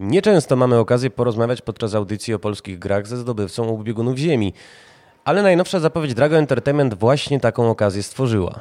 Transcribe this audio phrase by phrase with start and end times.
[0.00, 4.52] Nieczęsto mamy okazję porozmawiać podczas audycji o polskich grach ze zdobywcą obu biegunów ziemi,
[5.24, 8.60] ale najnowsza zapowiedź Drago Entertainment właśnie taką okazję stworzyła.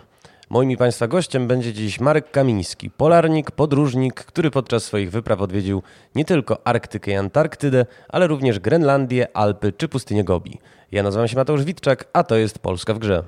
[0.50, 5.84] Moim i Państwa gościem będzie dziś Marek Kamiński, polarnik, podróżnik, który podczas swoich wypraw odwiedził
[6.16, 10.60] nie tylko Arktykę i Antarktydę, ale również Grenlandię, Alpy czy pustynię Gobi.
[10.92, 13.24] Ja nazywam się Mateusz Witczak, a to jest Polska w grze.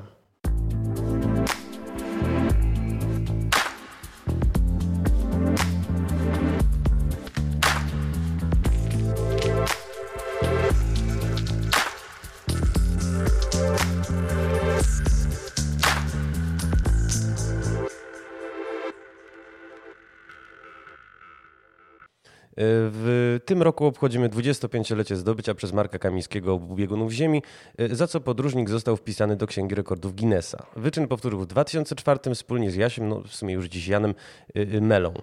[22.58, 27.44] W tym roku obchodzimy 25-lecie zdobycia przez Marka Kamińskiego obu biegunów Ziemi,
[27.92, 30.66] za co podróżnik został wpisany do Księgi Rekordów Guinnessa.
[30.76, 34.16] Wyczyn powtórzył w 2004 wspólnie z Jasiem, no w sumie już dziś Janem
[34.58, 35.14] y, y, Melą.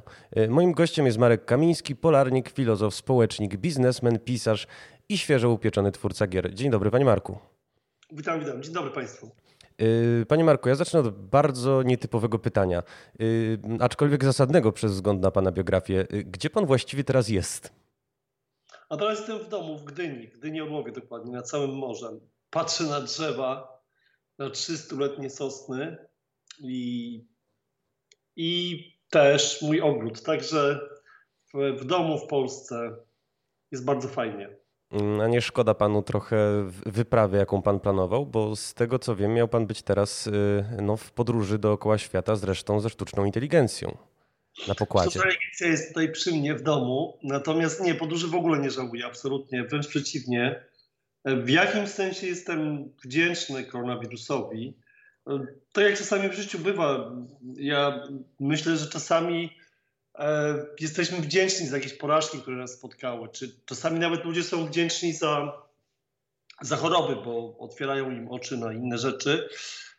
[0.49, 4.67] Moim gościem jest Marek Kamiński, polarnik, filozof, społecznik, biznesmen, pisarz
[5.09, 6.55] i świeżo upieczony twórca gier.
[6.55, 7.39] Dzień dobry, panie Marku.
[8.13, 8.63] Witam, witam.
[8.63, 9.31] Dzień dobry państwu.
[9.83, 12.83] Y, panie Marku, ja zacznę od bardzo nietypowego pytania,
[13.21, 16.07] y, aczkolwiek zasadnego przez wzgląd na Pana biografię.
[16.13, 17.73] Y, gdzie Pan właściwie teraz jest?
[18.89, 22.21] A teraz jestem w domu, w Gdyni, w Gdyni Orłowie dokładnie, nad całym morzem.
[22.51, 23.83] Patrzę na drzewa,
[24.39, 25.97] na 300-letnie sosny
[26.61, 27.25] i,
[28.37, 30.23] i też mój ogród.
[30.23, 30.81] Także
[31.55, 32.97] w, w domu w Polsce
[33.71, 34.57] jest bardzo fajnie.
[34.91, 36.37] Mm, a nie szkoda panu trochę
[36.87, 38.27] wyprawy, jaką pan planował?
[38.27, 42.37] Bo z tego co wiem, miał pan być teraz y, no, w podróży dookoła świata,
[42.37, 43.97] zresztą ze sztuczną inteligencją
[44.69, 45.11] na pokładzie.
[45.11, 49.07] Sztuczna inteligencja jest tutaj przy mnie w domu, natomiast nie, podróży w ogóle nie żałuję,
[49.07, 50.65] absolutnie, wręcz przeciwnie.
[51.25, 54.75] W jakimś sensie jestem wdzięczny koronawirusowi.
[55.73, 57.13] To jak czasami w życiu bywa,
[57.57, 58.03] ja
[58.41, 59.51] myślę, że czasami
[60.81, 63.29] jesteśmy wdzięczni za jakieś porażki, które nas spotkały.
[63.29, 65.63] Czy czasami nawet ludzie są wdzięczni za,
[66.61, 69.49] za choroby, bo otwierają im oczy na inne rzeczy.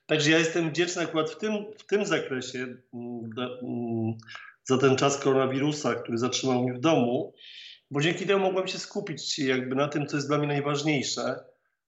[0.06, 3.30] Także ja jestem wdzięczny akurat w tym, w tym zakresie mm,
[3.64, 4.14] mm,
[4.64, 7.34] za ten czas koronawirusa, który zatrzymał mnie w domu,
[7.92, 11.40] bo dzięki temu mogłem się skupić jakby na tym, co jest dla mnie najważniejsze.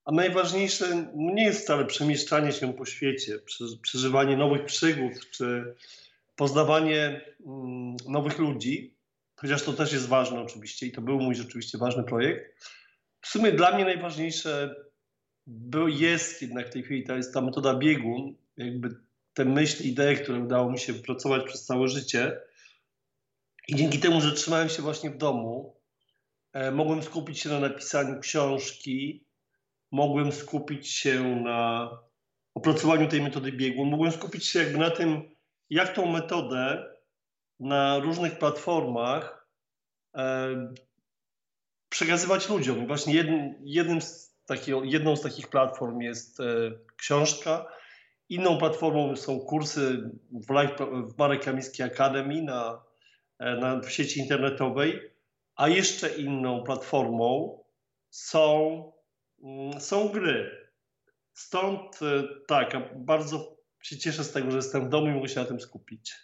[0.05, 3.39] A najważniejsze nie jest wcale przemieszczanie się po świecie,
[3.81, 5.75] przeżywanie nowych przygód, czy
[6.41, 8.97] poznawanie mm, nowych ludzi,
[9.35, 12.65] chociaż to też jest ważne oczywiście i to był mój rzeczywiście ważny projekt.
[13.21, 14.75] W sumie dla mnie najważniejsze
[15.47, 18.89] był, jest jednak w tej chwili to jest ta metoda biegun, jakby
[19.33, 22.39] te myśli, idee, które udało mi się pracować przez całe życie.
[23.67, 25.75] I dzięki temu, że trzymałem się właśnie w domu,
[26.53, 29.25] e, mogłem skupić się na napisaniu książki,
[29.91, 31.89] mogłem skupić się na
[32.53, 35.31] opracowaniu tej metody biegun, mogłem skupić się jakby na tym,
[35.71, 36.95] jak tą metodę
[37.59, 39.47] na różnych platformach
[40.15, 40.47] e,
[41.89, 42.83] przekazywać ludziom.
[42.83, 44.31] I właśnie jednym, jednym z
[44.83, 46.43] jedną z takich platform jest e,
[46.97, 47.65] książka,
[48.29, 50.47] inną platformą są kursy w,
[51.13, 52.83] w Marek Kamiński Academy na,
[53.39, 55.11] e, na, w sieci internetowej,
[55.55, 57.59] a jeszcze inną platformą
[58.09, 58.83] są,
[59.43, 60.69] mm, są gry.
[61.33, 65.39] Stąd e, tak, bardzo się cieszę z tego, że jestem w domu i mogę się
[65.39, 66.15] na tym skupić.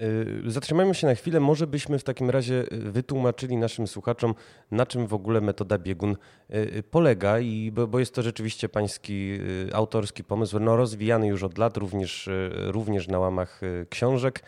[0.00, 1.40] Y, zatrzymajmy się na chwilę.
[1.40, 4.34] Może byśmy w takim razie wytłumaczyli naszym słuchaczom,
[4.70, 6.16] na czym w ogóle metoda biegun
[6.50, 11.58] y, polega, i bo, jest to rzeczywiście pański y, autorski pomysł, no rozwijany już od
[11.58, 14.42] lat, również, również na łamach książek.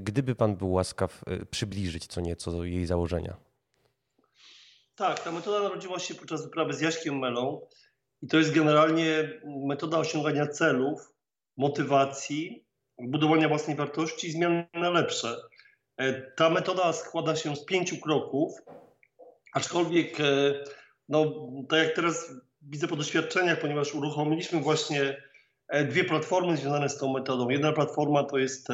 [0.00, 3.36] Gdyby pan był łaskaw przybliżyć co nieco jej założenia.
[4.94, 7.60] Tak, ta metoda narodziła się podczas wyprawy z Jaśkiem Melą
[8.22, 11.15] i to jest generalnie metoda osiągania celów
[11.56, 12.66] motywacji,
[12.98, 15.36] budowania własnej wartości i zmiany na lepsze.
[15.96, 18.52] E, ta metoda składa się z pięciu kroków,
[19.52, 20.24] aczkolwiek, e,
[21.08, 21.32] no,
[21.68, 25.16] tak jak teraz widzę po doświadczeniach, ponieważ uruchomiliśmy właśnie
[25.68, 27.48] e, dwie platformy związane z tą metodą.
[27.48, 28.68] Jedna platforma to jest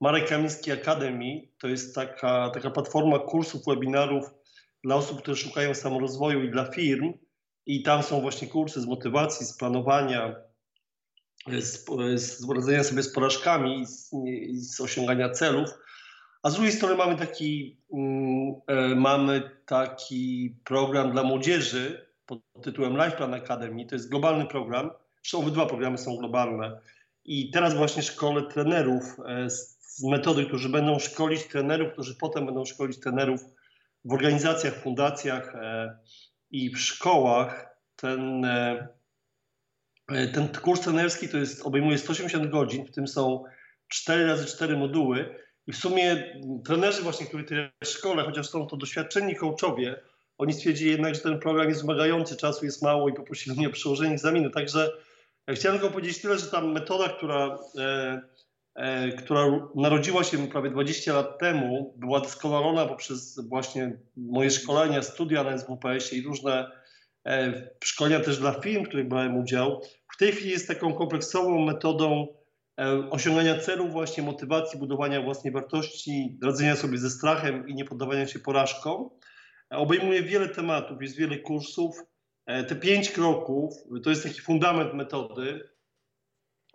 [0.00, 4.24] Marek Kamiński Academy, to jest taka, taka platforma kursów, webinarów
[4.84, 7.12] dla osób, które szukają samorozwoju i dla firm.
[7.66, 10.47] I tam są właśnie kursy z motywacji, z planowania,
[11.60, 11.84] z,
[12.16, 14.10] z radzenia sobie z porażkami i z,
[14.52, 15.68] z, osiągania celów.
[16.42, 22.92] A z drugiej strony mamy taki, mm, e, mamy taki program dla młodzieży pod tytułem
[22.92, 23.86] Life Plan Academy.
[23.86, 24.90] To jest globalny program.
[25.22, 26.80] Zresztą obydwa programy są globalne.
[27.24, 29.78] I teraz właśnie szkole trenerów e, z,
[30.10, 33.40] metody, którzy będą szkolić trenerów, którzy potem będą szkolić trenerów
[34.04, 35.98] w organizacjach, fundacjach e,
[36.50, 37.76] i w szkołach.
[37.96, 38.46] Ten
[40.08, 43.44] ten kurs trenerski to jest, obejmuje 180 godzin, w tym są
[43.88, 45.34] 4 razy 4 moduły.
[45.66, 46.34] I w sumie
[46.64, 50.00] trenerzy właśnie, którzy w szkole, chociaż są to doświadczeni coachowie,
[50.38, 53.72] oni stwierdzili jednak, że ten program jest wymagający, czasu jest mało i poprosili mnie o
[53.72, 54.50] przełożenie egzaminu.
[54.50, 54.92] Także
[55.50, 58.20] chciałem tylko powiedzieć tyle, że ta metoda, która, e,
[58.74, 65.44] e, która narodziła się prawie 20 lat temu, była doskonalona poprzez właśnie moje szkolenia, studia
[65.44, 66.70] na SWPS-ie i różne e,
[67.84, 69.82] szkolenia też dla firm, w których brałem udział.
[70.14, 72.26] W tej chwili jest taką kompleksową metodą
[72.80, 78.26] e, osiągania celów, właśnie motywacji, budowania własnej wartości, radzenia sobie ze strachem i nie poddawania
[78.26, 79.10] się porażkom.
[79.70, 82.02] Obejmuje wiele tematów, jest wiele kursów.
[82.46, 85.68] E, te pięć kroków to jest taki fundament metody.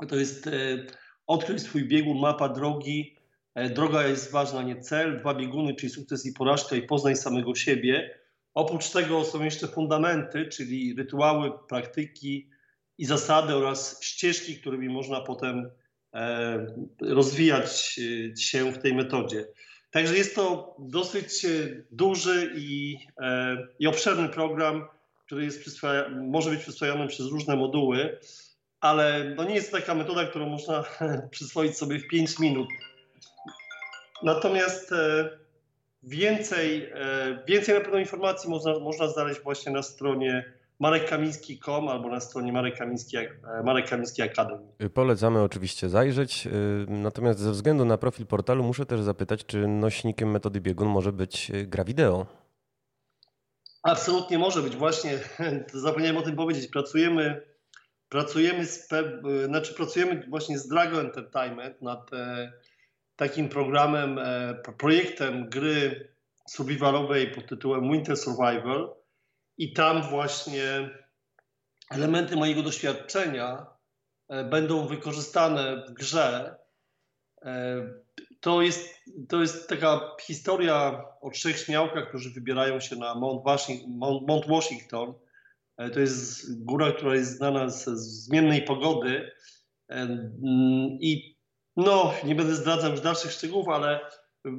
[0.08, 0.52] To jest e,
[1.28, 3.18] odkryć swój biegun, mapa drogi.
[3.56, 5.20] E, droga jest ważna, nie cel.
[5.20, 8.23] Dwa bieguny, czyli sukces i porażka i poznaj samego siebie.
[8.54, 12.50] Oprócz tego są jeszcze fundamenty, czyli rytuały, praktyki
[12.98, 15.72] i zasady oraz ścieżki, którymi można potem
[17.02, 18.00] rozwijać
[18.38, 19.46] się w tej metodzie.
[19.92, 21.50] Także jest to dosyć e,
[21.92, 24.88] duży i, e, i obszerny program,
[25.26, 25.82] który jest
[26.30, 28.20] może być przyswajany przez różne moduły,
[28.80, 30.84] ale to nie jest taka metoda, którą można
[31.32, 32.68] przyswoić sobie w 5 minut.
[34.24, 35.30] Natomiast e,
[36.04, 36.92] więcej,
[37.48, 42.78] więcej na pewno informacji można, można znaleźć właśnie na stronie marekkamiński.com albo na stronie Marek
[42.78, 43.18] Kamiński,
[43.64, 44.90] Marek Kamiński Academy.
[44.94, 46.52] Polecamy oczywiście zajrzeć, y,
[46.88, 51.52] natomiast ze względu na profil portalu muszę też zapytać, czy nośnikiem metody biegun może być
[51.66, 52.26] gra wideo?
[53.84, 54.76] Absolutnie może być.
[54.76, 55.20] Właśnie
[55.74, 56.68] zapomniałem o tym powiedzieć.
[56.68, 57.42] Pracujemy,
[58.10, 58.90] pracujemy, z,
[59.46, 62.52] znaczy pracujemy właśnie z Drago Entertainment nad e,
[63.15, 66.10] takim programem, e, projektem gry
[66.50, 68.95] survivalowej pod tytułem Winter Survival
[69.57, 70.89] i tam właśnie
[71.92, 73.65] elementy mojego doświadczenia
[74.30, 76.56] e, będą wykorzystane w grze.
[77.42, 77.81] E,
[78.39, 78.89] to jest,
[79.30, 83.89] to jest taka historia o trzech śmiałkach, którzy wybierają się na Mount Washington.
[84.27, 85.13] Mount Washington.
[85.94, 89.31] To jest góra, która jest znana z zmiennej pogody.
[91.00, 91.32] I
[91.78, 94.00] no, nie będę zdradzał już dalszych szczegółów, ale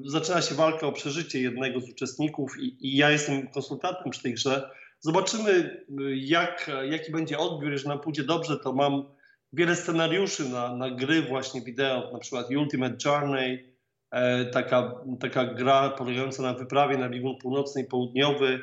[0.04, 4.34] zaczyna się walka o przeżycie jednego z uczestników i, i ja jestem konsultantem przy tej
[4.34, 4.70] grze.
[5.00, 5.84] Zobaczymy,
[6.14, 7.72] jak, jaki będzie odbiór.
[7.72, 9.04] Jeżeli nam pójdzie dobrze, to mam
[9.52, 13.74] wiele scenariuszy na, na gry właśnie wideo, na przykład Ultimate Journey,
[14.10, 18.60] e, taka, taka gra polegająca na wyprawie na biegun północny i południowy.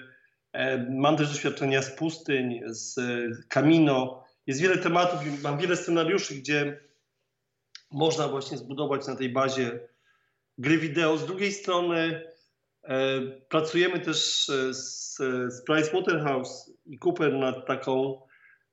[0.54, 3.00] E, mam też doświadczenia z pustyń, z
[3.48, 4.24] Camino.
[4.48, 6.80] Jest wiele tematów, mam wiele scenariuszy, gdzie
[7.92, 9.80] można właśnie zbudować na tej bazie
[10.58, 11.18] gry wideo.
[11.18, 12.22] Z drugiej strony
[12.84, 15.16] E, pracujemy też e, z,
[15.48, 18.22] z Pricewaterhouse i Cooper nad taką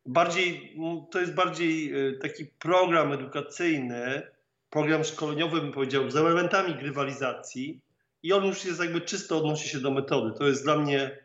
[0.06, 0.76] bardziej,
[1.10, 4.22] to jest bardziej e, taki program edukacyjny,
[4.70, 7.80] program szkoleniowy bym powiedział, z elementami grywalizacji
[8.22, 10.38] i on już jest jakby czysto odnosi się do metody.
[10.38, 11.18] To jest dla mnie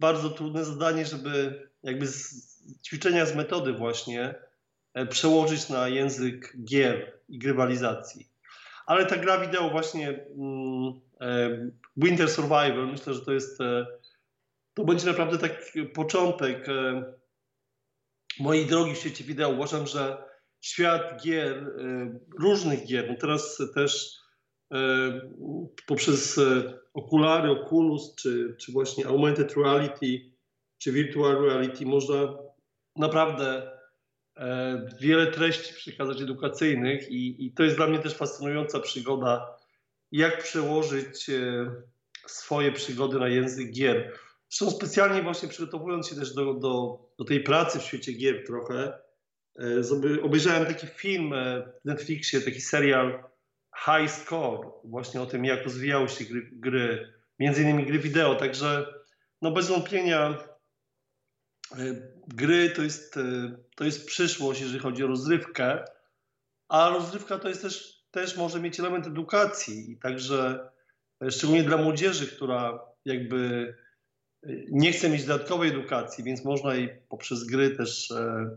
[0.00, 2.50] bardzo trudne zadanie, żeby jakby z
[2.86, 4.34] ćwiczenia z metody właśnie
[5.10, 8.28] przełożyć na język gier i grywalizacji.
[8.86, 11.00] Ale ta gra wideo właśnie mm,
[11.96, 13.86] Winter Survival, myślę, że to jest, e,
[14.74, 17.04] to będzie naprawdę tak początek e,
[18.40, 19.48] mojej drogi w świecie wideo.
[19.48, 20.24] Uważam, że
[20.60, 24.20] świat gier, e, różnych gier, no teraz też
[25.86, 26.40] poprzez
[26.94, 30.06] okulary, Oculus, czy, czy właśnie augmented reality,
[30.78, 32.38] czy virtual reality można
[32.96, 33.70] naprawdę
[35.00, 39.60] wiele treści przekazać edukacyjnych i, i to jest dla mnie też fascynująca przygoda
[40.12, 41.70] jak przełożyć e,
[42.26, 44.12] swoje przygody na język gier.
[44.48, 48.98] Zresztą specjalnie właśnie przygotowując się też do, do, do tej pracy w świecie gier trochę,
[49.58, 53.24] e, obejrzałem taki film e, w Netflixie, taki serial
[53.84, 58.94] High Score, właśnie o tym, jak rozwijały się gry, gry między innymi gry wideo, także
[59.42, 60.38] no bez wątpienia
[62.34, 63.18] gry to jest,
[63.76, 65.84] to jest przyszłość, jeżeli chodzi o rozrywkę,
[66.68, 70.70] a rozrywka to jest też też może mieć element edukacji i także
[71.22, 73.74] e, szczególnie dla młodzieży, która jakby
[74.42, 78.50] e, nie chce mieć dodatkowej edukacji, więc można jej poprzez gry też e,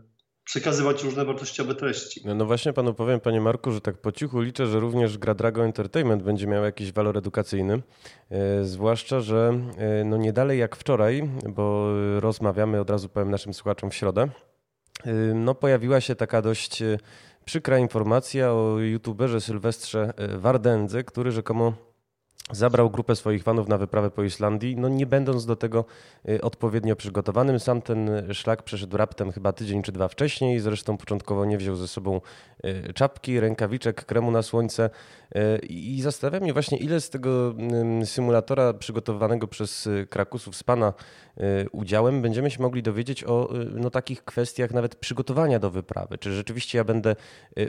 [0.44, 2.20] przekazywać różne wartościowe treści.
[2.24, 5.34] No, no, właśnie panu powiem, panie Marku, że tak po cichu liczę, że również gra
[5.34, 7.82] Drago Entertainment będzie miała jakiś walor edukacyjny.
[8.30, 13.54] E, zwłaszcza, że e, no nie dalej jak wczoraj, bo rozmawiamy, od razu powiem naszym
[13.54, 14.28] słuchaczom w środę,
[15.04, 16.82] e, no pojawiła się taka dość
[17.44, 21.72] Przykra informacja o youtuberze Sylwestrze Wardędze, który rzekomo
[22.50, 25.84] zabrał grupę swoich fanów na wyprawę po Islandii, no nie będąc do tego
[26.28, 27.60] y, odpowiednio przygotowanym.
[27.60, 31.88] Sam ten szlak przeszedł raptem chyba tydzień czy dwa wcześniej, zresztą początkowo nie wziął ze
[31.88, 32.20] sobą
[32.64, 34.90] y, czapki, rękawiczek, kremu na słońce
[35.36, 37.54] y, i zastanawia mnie właśnie ile z tego
[38.04, 40.92] symulatora przygotowanego przez Krakusów z Pana
[41.72, 46.18] udziałem będziemy się mogli dowiedzieć o no, takich kwestiach nawet przygotowania do wyprawy.
[46.18, 47.16] Czy rzeczywiście ja będę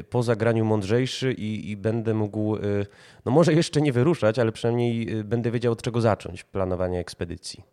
[0.09, 2.57] po zagraniu mądrzejszy i, i będę mógł,
[3.25, 6.99] no może jeszcze nie wyruszać, ale przynajmniej przynajmniej y, będę wiedział od czego zacząć planowanie
[6.99, 7.63] ekspedycji.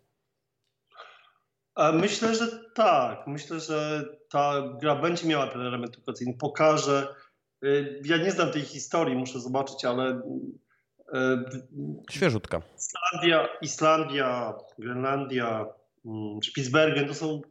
[1.93, 3.27] Myślę, że tak.
[3.27, 6.33] Myślę, że ta gra będzie miała ten element edukacyjny.
[6.39, 7.15] Pokaże.
[7.63, 10.11] Y, ja nie znam tej historii, muszę zobaczyć, ale.
[10.11, 12.61] Y, Świeżutka.
[12.77, 15.65] Islandia, Islandia Grenlandia,
[16.05, 17.41] mm, Spitsbergen to są,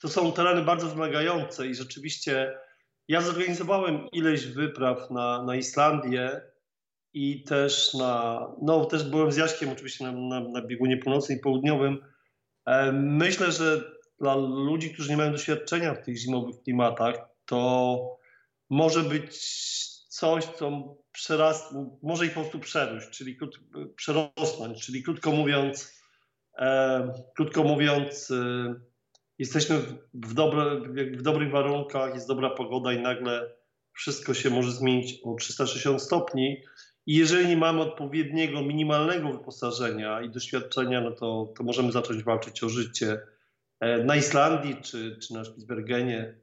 [0.00, 2.58] to są tereny bardzo wymagające i rzeczywiście
[3.08, 6.40] ja zorganizowałem ileś wypraw na, na Islandię
[7.12, 11.40] i też na, no też byłem z Jaśkiem oczywiście na, na, na biegunie północnym i
[11.40, 11.98] południowym.
[12.66, 18.18] E, myślę, że dla ludzi, którzy nie mają doświadczenia w tych zimowych klimatach, to
[18.70, 19.38] może być
[20.08, 23.60] coś, co przerast, może ich po prostu przerósł, czyli krót,
[23.96, 26.02] przerosnąć, czyli krótko mówiąc,
[26.58, 28.74] e, krótko mówiąc, e,
[29.38, 30.80] jesteśmy w, w, dobre,
[31.16, 33.54] w dobrych warunkach, jest dobra pogoda i nagle
[33.92, 36.62] wszystko się może zmienić o 360 stopni
[37.08, 42.64] i jeżeli nie mamy odpowiedniego, minimalnego wyposażenia i doświadczenia, no to, to możemy zacząć walczyć
[42.64, 43.20] o życie
[43.80, 46.34] e, na Islandii czy, czy na Spitsbergenie.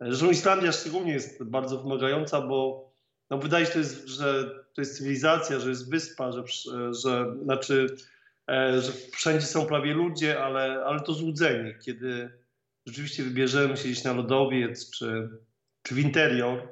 [0.00, 2.90] Zresztą Islandia szczególnie jest bardzo wymagająca, bo
[3.30, 6.42] no wydaje się, że to jest cywilizacja, że jest wyspa, że,
[7.02, 7.86] że, znaczy,
[8.50, 12.30] e, że wszędzie są prawie ludzie, ale, ale to złudzenie, kiedy
[12.86, 15.28] rzeczywiście wybierzemy się gdzieś na lodowiec czy,
[15.82, 16.68] czy w interior,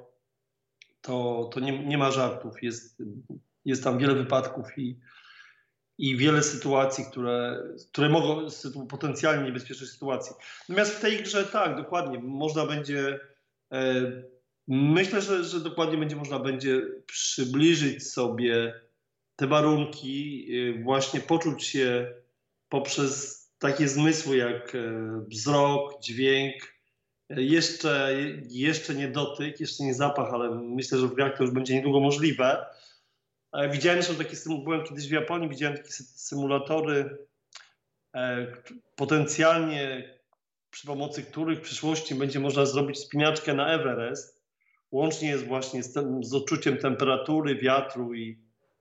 [1.03, 2.63] to, to nie, nie ma żartów.
[2.63, 3.03] Jest,
[3.65, 5.01] jest tam wiele wypadków i,
[5.99, 8.47] i wiele sytuacji, które, które mogą,
[8.89, 10.37] potencjalnie niebezpiecznych sytuacji.
[10.69, 13.21] Natomiast w tej grze tak, dokładnie, można będzie,
[13.73, 14.13] e,
[14.69, 18.81] myślę, że, że dokładnie będzie można będzie przybliżyć sobie
[19.37, 22.15] te warunki, e, właśnie poczuć się
[22.69, 24.81] poprzez takie zmysły jak e,
[25.29, 26.72] wzrok, dźwięk,
[27.37, 28.15] jeszcze,
[28.49, 32.01] jeszcze nie dotyk, jeszcze nie zapach, ale myślę, że w grach to już będzie niedługo
[32.01, 32.67] możliwe.
[33.71, 37.19] Widziałem że takie, byłem kiedyś w Japonii, widziałem takie symulatory,
[38.15, 38.47] e,
[38.97, 40.15] potencjalnie
[40.71, 44.43] przy pomocy których w przyszłości będzie można zrobić spinaczkę na Everest.
[44.91, 48.39] Łącznie jest właśnie z, tym, z odczuciem temperatury, wiatru i,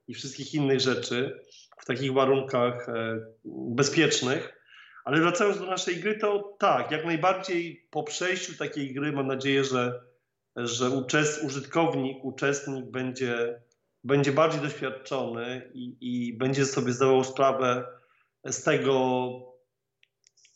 [0.07, 1.41] i wszystkich innych rzeczy
[1.79, 4.60] w takich warunkach e, bezpiecznych.
[5.05, 9.63] Ale wracając do naszej gry, to tak, jak najbardziej po przejściu takiej gry mam nadzieję,
[9.63, 10.01] że,
[10.55, 13.61] że uczest, użytkownik, uczestnik będzie,
[14.03, 17.83] będzie bardziej doświadczony i, i będzie sobie zdawał sprawę
[18.45, 19.31] z tego,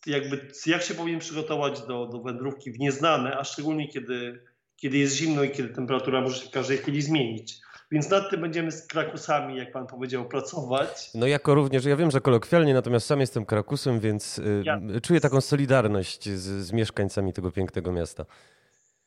[0.05, 4.43] jakby, jak się powinien przygotować do, do wędrówki w nieznane, a szczególnie kiedy,
[4.75, 7.64] kiedy jest zimno i kiedy temperatura może się w każdej chwili zmienić.
[7.91, 11.09] Więc nad tym będziemy z Krakusami, jak pan powiedział, pracować.
[11.13, 14.81] No jako również, ja wiem, że kolokwialnie, natomiast sam jestem Krakusem, więc y, ja.
[15.03, 18.25] czuję taką solidarność z, z mieszkańcami tego pięknego miasta.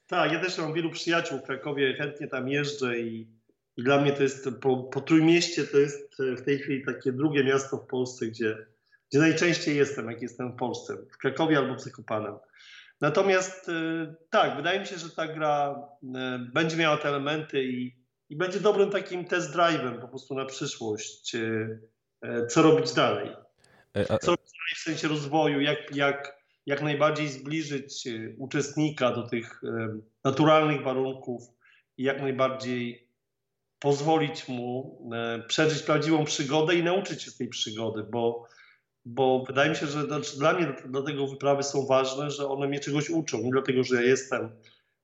[0.06, 3.28] Tak, ja też mam wielu przyjaciół w Krakowie, chętnie tam jeżdżę i,
[3.76, 7.44] i dla mnie to jest, po, po Trójmieście to jest w tej chwili takie drugie
[7.44, 8.56] miasto w Polsce, gdzie,
[9.10, 12.34] gdzie najczęściej jestem, jak jestem w Polsce, w Krakowie albo w Zakopanem.
[13.00, 13.72] Natomiast y,
[14.30, 16.06] tak, wydaje mi się, że ta gra y,
[16.52, 17.98] będzie miała te elementy i,
[18.30, 21.78] i będzie dobrym takim test drive'em po prostu na przyszłość, e,
[22.22, 23.28] e, co robić dalej.
[23.94, 28.08] E, co robić dalej w sensie rozwoju, jak, jak, jak najbardziej zbliżyć
[28.38, 29.62] uczestnika do tych
[30.24, 31.42] naturalnych warunków
[31.96, 33.08] i jak najbardziej
[33.78, 35.00] pozwolić mu
[35.48, 38.46] przeżyć prawdziwą przygodę i nauczyć się z tej przygody, bo,
[39.04, 42.80] bo wydaje mi się, że znaczy dla mnie dlatego wyprawy są ważne, że one mnie
[42.80, 43.38] czegoś uczą.
[43.38, 44.50] Nie dlatego, że ja jestem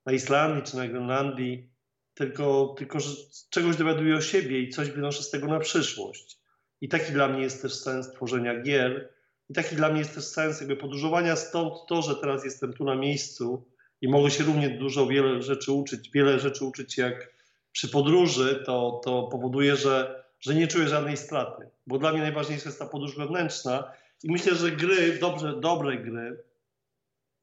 [0.05, 1.74] na Islandii czy na Grenlandii,
[2.15, 3.09] tylko, tylko że
[3.49, 6.37] czegoś dowiaduję o siebie i coś wynoszę z tego na przyszłość.
[6.81, 9.09] I taki dla mnie jest też sens tworzenia gier.
[9.49, 12.83] I taki dla mnie jest też sens jakby podróżowania stąd to, że teraz jestem tu
[12.83, 13.65] na miejscu
[14.01, 17.33] i mogę się równie dużo, wiele rzeczy uczyć, wiele rzeczy uczyć jak
[17.71, 21.69] przy podróży, to, to powoduje, że, że nie czuję żadnej straty.
[21.87, 23.91] Bo dla mnie najważniejsza jest ta podróż wewnętrzna
[24.23, 26.43] i myślę, że gry, dobrze, dobre gry,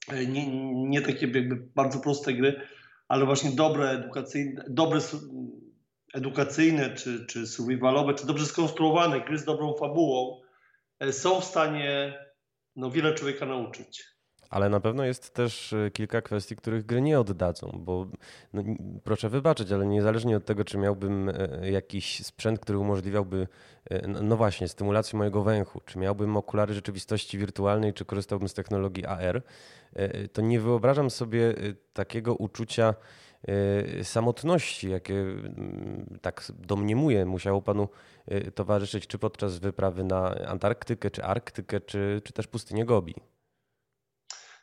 [0.09, 2.61] e, nie, nie takie jakby bardzo proste gry,
[3.13, 5.01] ale właśnie dobre edukacyjne, dobre
[6.15, 10.41] edukacyjne czy, czy survivalowe, czy dobrze skonstruowane gry z dobrą fabułą
[11.01, 12.19] e, są w stanie
[12.77, 14.05] no, wiele człowieka nauczyć.
[14.53, 18.07] Ale na pewno jest też e, kilka kwestii, których gry nie oddadzą, bo
[18.53, 18.63] no,
[19.05, 23.49] proszę wybaczyć, ale niezależnie od tego, czy miałbym e, jakiś sprzęt, który umożliwiałby,
[24.09, 29.07] no, no właśnie, stymulację mojego węchu, czy miałbym okulary rzeczywistości wirtualnej, czy korzystałbym z technologii
[29.07, 29.43] AR,
[30.33, 31.55] to nie wyobrażam sobie
[31.93, 32.95] takiego uczucia
[34.03, 37.89] samotności, jakie mm, tak domniemuję musiało panu
[38.55, 43.15] towarzyszyć, czy podczas wyprawy na Antarktykę, czy Arktykę, czy, czy też pustynię Gobi.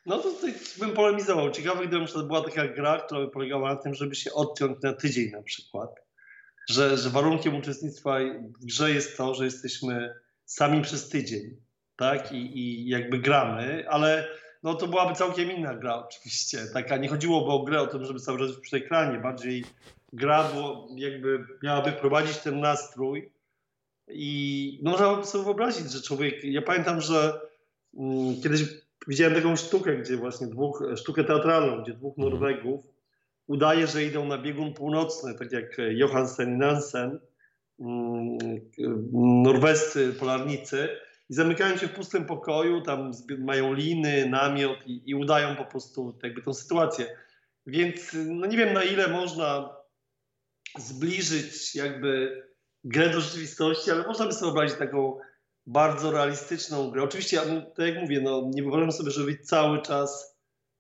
[0.10, 1.51] No to tutaj bym polemizował.
[1.51, 4.94] Ciekawe, gdyby to była taka gra, która by polegała na tym, żeby się odciąć na
[4.94, 5.89] tydzień na przykład.
[6.70, 8.20] Że, że warunkiem uczestnictwa
[8.60, 10.13] w grze jest to, że jesteśmy
[10.46, 11.58] sami przez tydzień,
[11.96, 12.32] tak?
[12.32, 14.28] I, i jakby gramy, ale
[14.63, 16.60] no to byłaby całkiem inna gra oczywiście.
[16.74, 19.20] Taka nie chodziłoby o grę o tym, żeby cały czas przy ekranie.
[19.20, 19.63] Bardziej
[20.13, 23.32] gra było, jakby miałaby prowadzić ten nastrój
[24.08, 26.44] i można by sobie wyobrazić, że człowiek...
[26.44, 27.42] Ja pamiętam, że
[27.98, 28.63] mm, kiedyś
[29.10, 32.30] widziałem taką sztukę, gdzie właśnie dwóch, sztukę teatralną, gdzie dwóch mhm.
[32.30, 32.86] Norwegów
[33.48, 37.20] udaje, że idą na biegun północny, tak jak Johansen i Nansen,
[37.80, 38.38] mm,
[39.44, 40.89] norwescy polarnicy
[41.30, 46.20] i zamykają się w pustym pokoju, tam mają liny, namiot i, i udają po prostu
[46.24, 47.06] jakby tą sytuację.
[47.66, 49.75] Więc no nie wiem na ile można
[50.78, 52.44] zbliżyć jakby
[52.84, 55.20] grę do rzeczywistości, ale można by sobie wyobrazić taką
[55.70, 57.04] bardzo realistyczną grę.
[57.04, 57.42] Oczywiście,
[57.76, 60.40] tak jak mówię, no, nie wyobrażam sobie, żeby być cały czas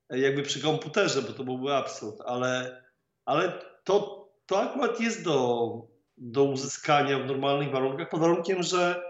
[0.09, 2.83] e, jakby przy komputerze, bo to byłby absurd, ale,
[3.25, 5.71] ale to, to akurat jest do,
[6.17, 9.03] do uzyskania w normalnych warunkach, pod warunkiem, że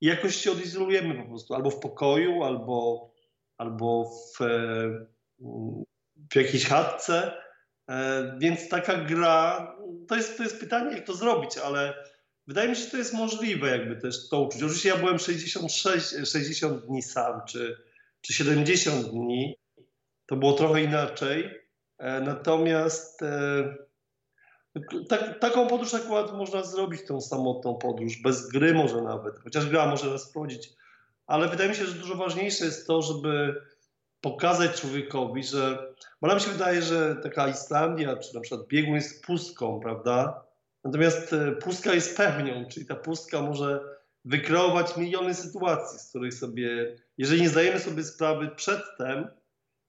[0.00, 3.10] jakoś się odizolujemy po prostu, albo w pokoju, albo,
[3.58, 5.06] albo w, e,
[6.32, 7.32] w jakiejś chatce.
[7.90, 9.66] E, więc taka gra,
[10.08, 11.94] to jest, to jest pytanie, jak to zrobić, ale
[12.48, 14.62] Wydaje mi się, że to jest możliwe, jakby też to uczuć.
[14.62, 17.76] Oczywiście ja byłem 66, 60 dni sam, czy,
[18.20, 19.56] czy 70 dni.
[20.26, 21.50] To było trochę inaczej.
[21.98, 23.74] E, natomiast e,
[25.08, 29.86] tak, taką podróż akurat można zrobić, tą samotną podróż, bez gry może nawet, chociaż gra
[29.86, 30.70] może nas wchodzić.
[31.26, 33.62] Ale wydaje mi się, że dużo ważniejsze jest to, żeby
[34.20, 35.94] pokazać człowiekowi, że.
[36.20, 40.47] Bo nam się wydaje, że taka Islandia, czy na przykład biegun jest pustką, prawda?
[40.88, 43.80] Natomiast e, pustka jest pełnią, czyli ta pustka może
[44.24, 49.28] wykreować miliony sytuacji, z których sobie, jeżeli nie zdajemy sobie sprawy przedtem,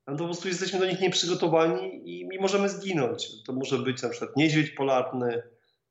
[0.07, 3.43] no to po prostu jesteśmy do nich nieprzygotowani i, i możemy zginąć.
[3.43, 5.43] To może być na przykład niedźwiedź polarny,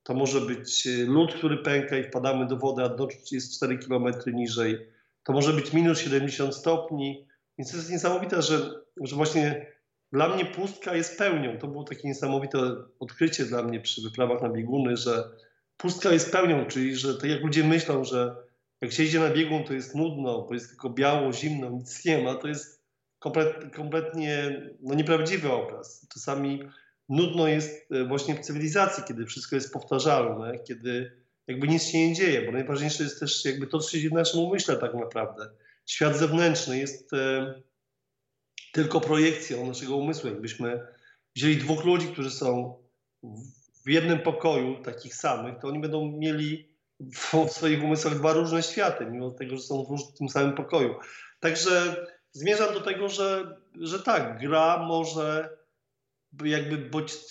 [0.02, 3.78] to może być e, lód, który pęka i wpadamy do wody, a dno jest 4
[3.78, 4.86] km niżej.
[5.24, 7.28] To może być minus 70 stopni.
[7.58, 9.66] Więc to jest niesamowite, że, że właśnie
[10.12, 11.58] dla mnie pustka jest pełnią.
[11.58, 12.58] To było takie niesamowite
[13.00, 15.24] odkrycie dla mnie przy wyprawach na bieguny, że
[15.76, 18.36] pustka jest pełnią, czyli że tak jak ludzie myślą, że
[18.80, 22.22] jak się idzie na biegun, to jest nudno, bo jest tylko biało, zimno, nic nie
[22.22, 22.82] ma, to jest
[23.18, 26.06] komplet, kompletnie no, nieprawdziwy obraz.
[26.14, 26.62] Czasami
[27.08, 31.12] nudno jest e, właśnie w cywilizacji, kiedy wszystko jest powtarzalne, kiedy
[31.46, 34.14] jakby nic się nie dzieje, bo najważniejsze jest też jakby to, co się dzieje w
[34.14, 35.50] naszym umyśle tak naprawdę.
[35.86, 37.54] Świat zewnętrzny jest e,
[38.78, 40.28] tylko projekcją naszego umysłu.
[40.30, 40.86] Jakbyśmy
[41.36, 42.76] wzięli dwóch ludzi, którzy są
[43.86, 46.68] w jednym pokoju, takich samych, to oni będą mieli
[47.00, 50.94] w swoich umysłach dwa różne światy, mimo tego, że są w tym samym pokoju.
[51.40, 55.58] Także zmierzam do tego, że, że tak, gra może
[56.44, 56.90] jakby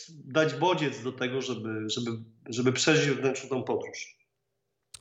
[0.10, 2.12] dać bodziec do tego, żeby, żeby,
[2.50, 4.17] żeby przeżyć wewnętrzną tą podróż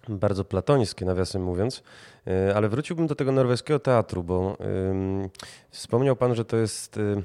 [0.09, 1.83] bardzo platońskie, nawiasem mówiąc,
[2.27, 4.57] e, ale wróciłbym do tego norweskiego teatru, bo
[5.71, 6.97] wspomniał Pan, że to jest.
[6.97, 7.25] Yy,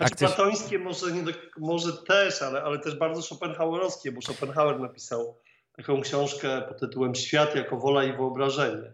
[0.00, 0.28] akcja...
[0.28, 5.36] Platońskie może, nie do, może też, ale, ale też bardzo Schopenhauerowskie, bo Schopenhauer napisał
[5.76, 8.92] taką książkę pod tytułem Świat jako wola i wyobrażenie.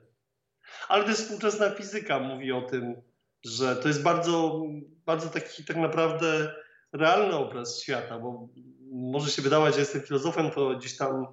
[0.89, 3.03] Ale też współczesna fizyka mówi o tym,
[3.45, 4.62] że to jest bardzo,
[5.07, 6.55] bardzo taki tak naprawdę
[6.93, 8.49] realny obraz świata, bo
[8.93, 11.27] może się wydawać, że jestem filozofem, to gdzieś tam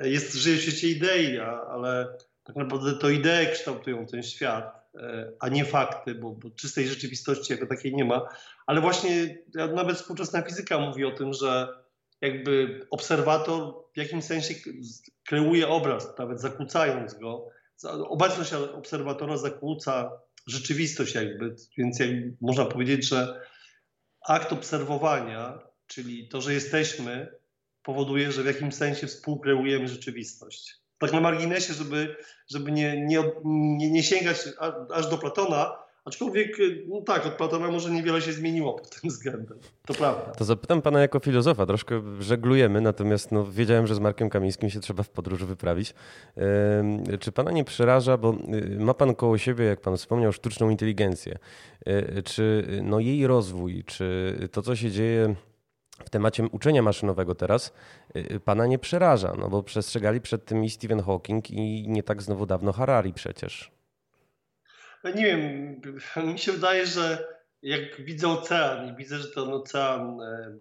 [0.00, 1.38] jest, żyje w świecie idei,
[1.70, 6.88] ale tak naprawdę to idee kształtują ten świat, e, a nie fakty, bo, bo czystej
[6.88, 8.28] rzeczywistości jako takiej nie ma.
[8.66, 9.38] Ale właśnie
[9.74, 11.68] nawet współczesna fizyka mówi o tym, że
[12.20, 14.54] jakby obserwator w jakimś sensie
[15.26, 17.48] kreuje obraz, nawet zakłócając go.
[18.08, 20.10] Obecność obserwatora zakłóca
[20.46, 23.40] rzeczywistość jakby, więc jakby można powiedzieć, że
[24.28, 27.32] akt obserwowania, czyli to, że jesteśmy,
[27.86, 30.74] powoduje, że w jakimś sensie współkreujemy rzeczywistość.
[30.98, 32.16] Tak na marginesie, żeby,
[32.48, 34.48] żeby nie, nie, nie, nie sięgać
[34.94, 36.56] aż do Platona, Aczkolwiek,
[36.88, 39.58] no tak, od Platona może niewiele się zmieniło pod tym względem.
[39.86, 40.32] To prawda.
[40.32, 44.80] To zapytam pana jako filozofa, troszkę żeglujemy, natomiast no, wiedziałem, że z Markiem Kamińskim się
[44.80, 45.94] trzeba w podróż wyprawić.
[47.20, 51.38] Czy pana nie przeraża, bo y, ma pan koło siebie, jak pan wspomniał, sztuczną inteligencję.
[51.88, 55.34] Y, czy no, jej rozwój, czy to, co się dzieje
[56.04, 57.72] w temacie uczenia maszynowego teraz
[58.16, 62.22] y, pana nie przeraża, no bo przestrzegali przed tym i Stephen Hawking i nie tak
[62.22, 63.70] znowu dawno Harari przecież.
[65.14, 65.80] Nie wiem,
[66.32, 70.58] mi się wydaje, że jak widzę ocean i widzę, że ten ocean e,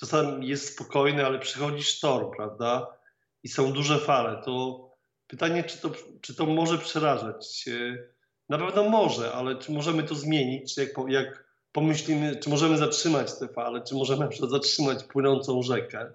[0.00, 2.86] czasami jest spokojny, ale przychodzi sztorm, prawda?
[3.42, 4.86] I są duże fale, to
[5.26, 5.90] pytanie, czy to,
[6.20, 7.68] czy to może przerażać?
[7.68, 7.96] E,
[8.48, 10.74] na pewno może, ale czy możemy to zmienić?
[10.74, 15.62] Czy jak, jak pomyślimy, czy możemy zatrzymać te fale, czy możemy na przykład zatrzymać płynącą
[15.62, 16.12] rzekę?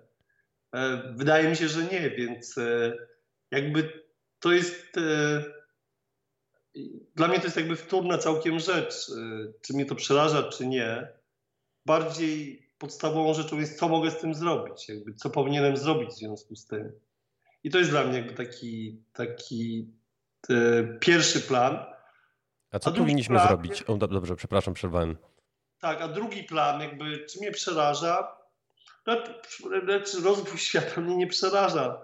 [0.76, 2.56] E, wydaje mi się, że nie, więc
[3.52, 4.06] jakby
[4.40, 4.96] to jest
[7.16, 9.12] dla mnie to jest jakby wtórna całkiem rzecz,
[9.62, 11.08] czy mnie to przeraża, czy nie.
[11.86, 16.56] Bardziej podstawową rzeczą jest, co mogę z tym zrobić, jakby co powinienem zrobić w związku
[16.56, 16.92] z tym.
[17.64, 19.92] I to jest dla mnie jakby taki, taki
[20.50, 21.86] e, pierwszy plan.
[22.72, 23.84] A co a powinniśmy plan, zrobić?
[23.84, 25.18] O, dobrze, przepraszam, przerwałem.
[25.80, 28.38] Tak, a drugi plan, jakby, czy mnie przeraża?
[29.84, 32.02] Lecz rozwój świata mnie nie przeraża.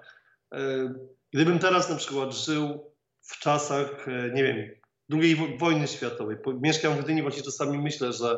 [0.53, 0.93] E,
[1.33, 4.69] gdybym teraz na przykład żył w czasach, e, nie wiem,
[5.11, 6.37] II wojny światowej.
[6.61, 8.37] Mieszkam w Gdyni, właśnie czasami myślę, że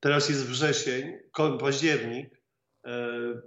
[0.00, 1.18] teraz jest wrzesień,
[1.60, 2.42] październik.
[2.86, 2.90] E,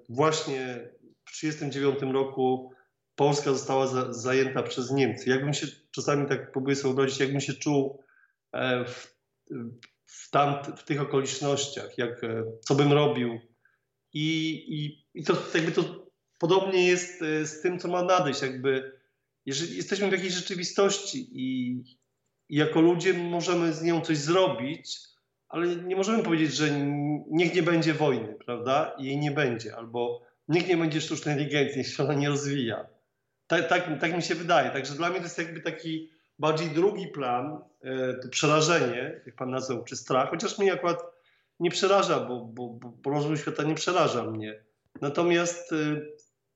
[0.10, 0.90] właśnie
[1.26, 2.74] w 1939 roku
[3.16, 5.30] Polska została za, zajęta przez Niemcy.
[5.30, 8.04] Jakbym się czasami tak próbuję sobie wyobrazić, jakbym się czuł
[8.88, 9.18] w,
[10.08, 12.22] w, tam, w tych okolicznościach, jak,
[12.60, 13.40] co bym robił.
[14.14, 16.08] I, i, i to jakby to
[16.40, 18.42] podobnie jest z tym, co ma nadejść.
[18.42, 19.00] Jakby
[19.46, 21.76] jeżeli jesteśmy w jakiejś rzeczywistości i,
[22.50, 25.00] i jako ludzie możemy z nią coś zrobić,
[25.50, 26.70] ale nie możemy powiedzieć, że
[27.30, 28.96] niech nie będzie wojny, prawda?
[29.00, 32.88] Jej nie będzie, albo niech nie będzie sztucznej inteligencji, się ona nie rozwija.
[33.48, 34.70] Tak, tak, tak mi się wydaje.
[34.70, 39.50] Także dla mnie to jest jakby taki bardziej drugi plan, e, to przerażenie, jak pan
[39.50, 41.04] nazwał, czy strach, chociaż mnie akurat
[41.60, 44.64] nie przeraża, bo, bo, bo rozwój świata nie przeraża mnie.
[45.02, 45.76] Natomiast e,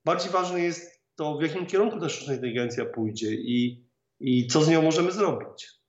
[0.05, 3.85] bardziej ważny jest to w jakim kierunku ta sztuczna inteligencja pójdzie i,
[4.19, 5.80] i co z nią możemy zrobić.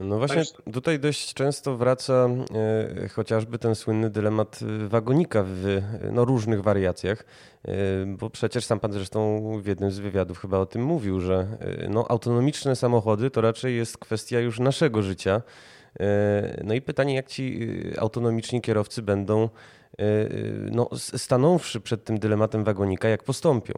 [0.00, 5.80] No właśnie tutaj dość często wraca e, chociażby ten słynny dylemat e, wagonika w
[6.12, 7.24] no, różnych wariacjach,
[7.64, 7.72] e,
[8.06, 12.06] bo przecież sam pan zresztą w jednym z wywiadów chyba o tym mówił, że no,
[12.08, 15.42] autonomiczne samochody to raczej jest kwestia już naszego życia.
[16.64, 19.48] No i pytanie, jak ci autonomiczni kierowcy będą,
[20.70, 23.74] no, stanąwszy przed tym dylematem wagonika, jak postąpią?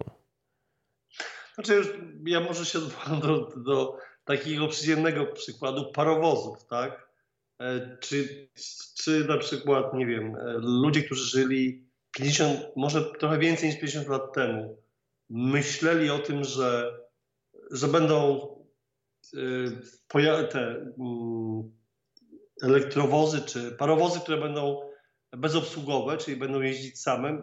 [1.55, 1.89] Znaczy już,
[2.27, 7.09] ja może się odwołam do, do takiego przyziemnego przykładu parowozów, tak?
[7.61, 8.49] E, czy,
[8.95, 14.09] czy na przykład, nie wiem, e, ludzie, którzy żyli 50, może trochę więcej niż 50
[14.09, 14.83] lat temu,
[15.31, 16.99] myśleli o tym, że,
[17.71, 18.49] że będą
[20.15, 20.61] e, te
[20.99, 21.73] mm,
[22.63, 24.91] elektrowozy czy parowozy, które będą
[25.33, 27.43] bezobsługowe, czyli będą jeździć samym.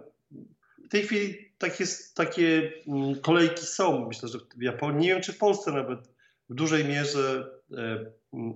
[0.85, 5.33] W tej chwili takie, takie mm, kolejki są, myślę, że w Japonii, nie wiem czy
[5.33, 6.12] w Polsce nawet
[6.49, 7.49] w dużej mierze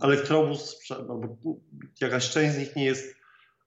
[0.02, 1.38] elektrobus albo
[2.02, 3.15] jakaś część z nich nie jest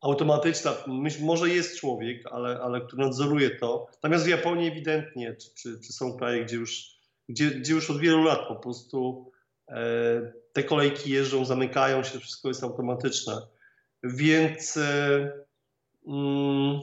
[0.00, 0.74] automatyczna.
[0.87, 3.87] Myśl, może jest człowiek, ale, ale który nadzoruje to.
[3.92, 6.85] Natomiast w Japonii ewidentnie, czy, czy, czy są kraje, gdzie już,
[7.28, 9.33] gdzie, gdzie już od wielu lat po prostu
[9.68, 13.42] e, te kolejki jeżdżą, zamykają się, wszystko jest automatyczne.
[14.02, 15.33] Więc e,
[16.06, 16.80] mm,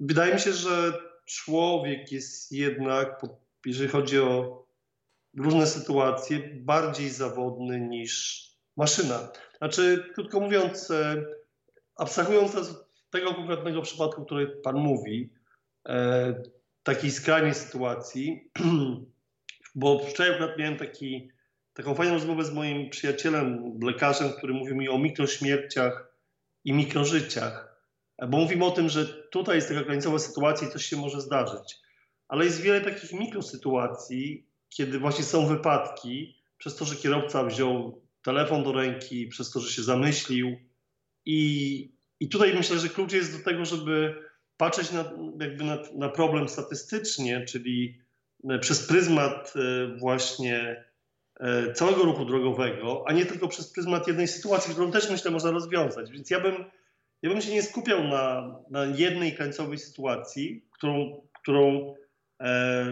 [0.00, 0.92] wydaje mi się, że
[1.24, 3.22] człowiek jest jednak,
[3.66, 4.65] jeżeli chodzi o
[5.36, 8.42] różne sytuacje, bardziej zawodny niż
[8.76, 9.28] maszyna.
[9.58, 11.24] Znaczy, krótko mówiąc, e,
[11.96, 15.32] abstrahując od tego konkretnego przypadku, o którym Pan mówi,
[15.88, 16.34] e,
[16.82, 18.50] takiej skrajnej sytuacji,
[19.74, 21.30] bo wczoraj akurat miałem taki,
[21.72, 26.12] taką fajną rozmowę z moim przyjacielem, lekarzem, który mówił mi o mikrośmierciach
[26.64, 27.76] i mikrożyciach.
[28.28, 31.76] Bo mówimy o tym, że tutaj jest taka końcowa sytuacja i coś się może zdarzyć.
[32.28, 38.64] Ale jest wiele takich mikrosytuacji, kiedy właśnie są wypadki, przez to, że kierowca wziął telefon
[38.64, 40.56] do ręki, przez to, że się zamyślił.
[41.26, 44.14] I, i tutaj myślę, że klucz jest do tego, żeby
[44.56, 47.98] patrzeć na, jakby na, na problem statystycznie, czyli
[48.50, 50.84] e, przez pryzmat e, właśnie
[51.40, 55.50] e, całego ruchu drogowego, a nie tylko przez pryzmat jednej sytuacji, którą też myślę można
[55.50, 56.10] rozwiązać.
[56.10, 56.64] Więc ja bym
[57.22, 61.94] ja bym się nie skupiał na, na jednej końcowej sytuacji, którą, którą
[62.40, 62.86] e,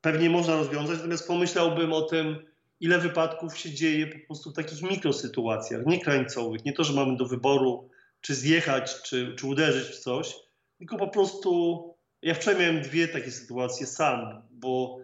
[0.00, 2.46] pewnie można rozwiązać, natomiast pomyślałbym o tym,
[2.80, 6.64] ile wypadków się dzieje po prostu w takich mikrosytuacjach, nie krańcowych.
[6.64, 7.88] Nie to, że mamy do wyboru,
[8.20, 10.34] czy zjechać, czy, czy uderzyć w coś,
[10.78, 11.80] tylko po prostu
[12.22, 14.98] ja wczoraj miałem dwie takie sytuacje sam, bo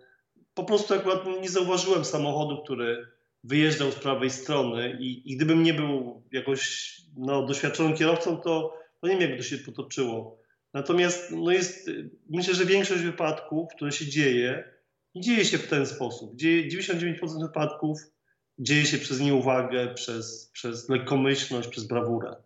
[0.54, 3.06] po prostu akurat nie zauważyłem samochodu, który
[3.44, 9.06] wyjeżdżał z prawej strony i, i gdybym nie był jakoś no, doświadczonym kierowcą, to, to
[9.06, 10.38] nie wiem, jakby to się potoczyło.
[10.74, 11.90] Natomiast no jest,
[12.30, 14.75] myślę, że większość wypadków, które się dzieje,
[15.20, 16.36] dzieje się w ten sposób.
[16.36, 17.98] Dzieje, 99% wypadków
[18.58, 22.36] dzieje się przez nieuwagę, przez, przez lekkomyślność, przez brawurę.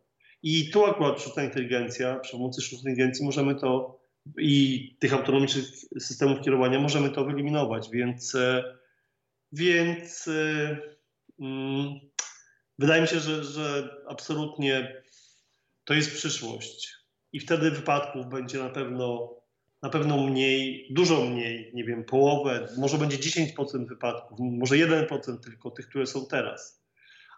[0.43, 4.01] I tu akurat sztuczna inteligencja, przy pomocy sztucznej inteligencji możemy to
[4.39, 5.65] i tych autonomicznych
[6.01, 8.65] systemów kierowania możemy to wyeliminować, więc, e,
[9.53, 10.79] więc e,
[11.41, 12.01] mm,
[12.79, 15.03] wydaje mi się, że, że absolutnie
[15.85, 16.95] to jest przyszłość
[17.33, 19.35] i wtedy wypadków będzie na pewno
[19.83, 25.71] na pewno mniej, dużo mniej, nie wiem, połowę, może będzie 10% wypadków, może 1% tylko
[25.71, 26.85] tych, które są teraz.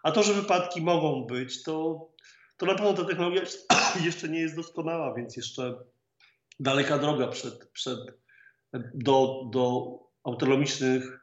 [0.03, 2.07] A to, że wypadki mogą być, to,
[2.57, 3.41] to na pewno ta technologia
[4.05, 5.75] jeszcze nie jest doskonała, więc jeszcze
[6.59, 7.99] daleka droga przed, przed,
[8.93, 11.19] do, do autonomicznych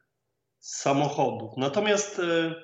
[0.58, 1.56] samochodów.
[1.56, 2.54] Natomiast e,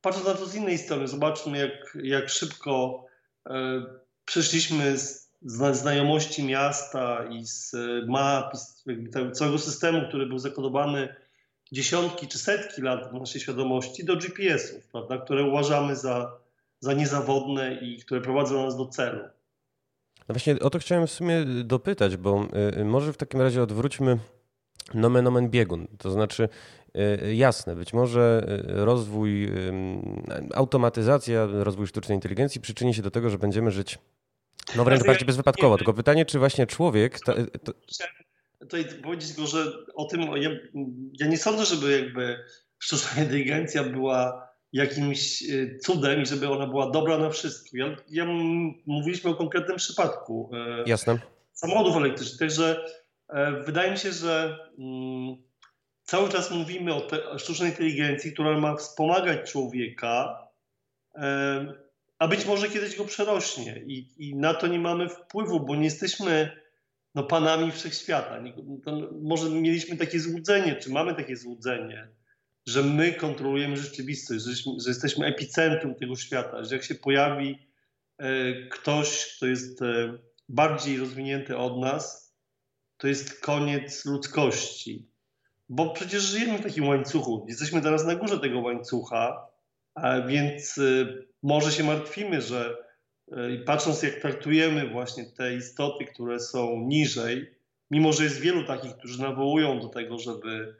[0.00, 3.04] patrząc na to z innej strony, zobaczmy, jak, jak szybko
[3.48, 3.82] e,
[4.24, 8.84] przeszliśmy z znajomości miasta i z map, z
[9.32, 11.14] całego systemu, który był zakodowany
[11.72, 16.32] dziesiątki czy setki lat w naszej świadomości, do GPS-ów, prawda, które uważamy za,
[16.80, 19.18] za niezawodne i które prowadzą nas do celu.
[20.28, 22.48] No właśnie o to chciałem w sumie dopytać, bo
[22.80, 24.18] y, może w takim razie odwróćmy
[24.94, 25.86] nomen omen biegun.
[25.98, 26.48] To znaczy,
[26.96, 29.52] y, jasne, być może y, rozwój,
[30.54, 33.98] automatyzacja, rozwój sztucznej inteligencji przyczyni się do tego, że będziemy żyć
[34.76, 35.76] no wręcz bardziej bezwypadkowo.
[35.76, 37.20] Tylko pytanie, czy właśnie człowiek...
[37.20, 37.72] To, to...
[38.60, 40.50] Tutaj powiedzieć go, że o tym, ja,
[41.20, 42.44] ja nie sądzę, żeby jakby
[42.78, 47.76] sztuczna inteligencja była jakimś e, cudem i żeby ona była dobra na wszystko.
[47.76, 48.26] Ja, ja
[48.86, 50.50] mówiliśmy o konkretnym przypadku.
[50.54, 51.18] E, Jasne.
[51.52, 52.38] Samochodów elektrycznych.
[52.38, 52.84] Także
[53.28, 55.36] e, wydaje mi się, że mm,
[56.02, 60.48] cały czas mówimy o, te, o sztucznej inteligencji, która ma wspomagać człowieka,
[62.18, 65.84] a być może kiedyś go przerośnie i, i na to nie mamy wpływu, bo nie
[65.84, 66.50] jesteśmy
[67.14, 68.42] no, panami wszechświata.
[69.22, 72.08] Może mieliśmy takie złudzenie, czy mamy takie złudzenie,
[72.66, 77.58] że my kontrolujemy rzeczywistość, że, że jesteśmy epicentrum tego świata, że jak się pojawi
[78.18, 82.34] e, ktoś, kto jest e, bardziej rozwinięty od nas,
[82.96, 85.08] to jest koniec ludzkości.
[85.68, 87.46] Bo przecież żyjemy w takim łańcuchu.
[87.48, 89.46] Jesteśmy teraz na górze tego łańcucha,
[90.28, 90.82] więc e,
[91.42, 92.88] może się martwimy, że
[93.66, 97.54] patrząc jak traktujemy właśnie te istoty, które są niżej,
[97.90, 100.74] mimo że jest wielu takich, którzy nawołują do tego, żeby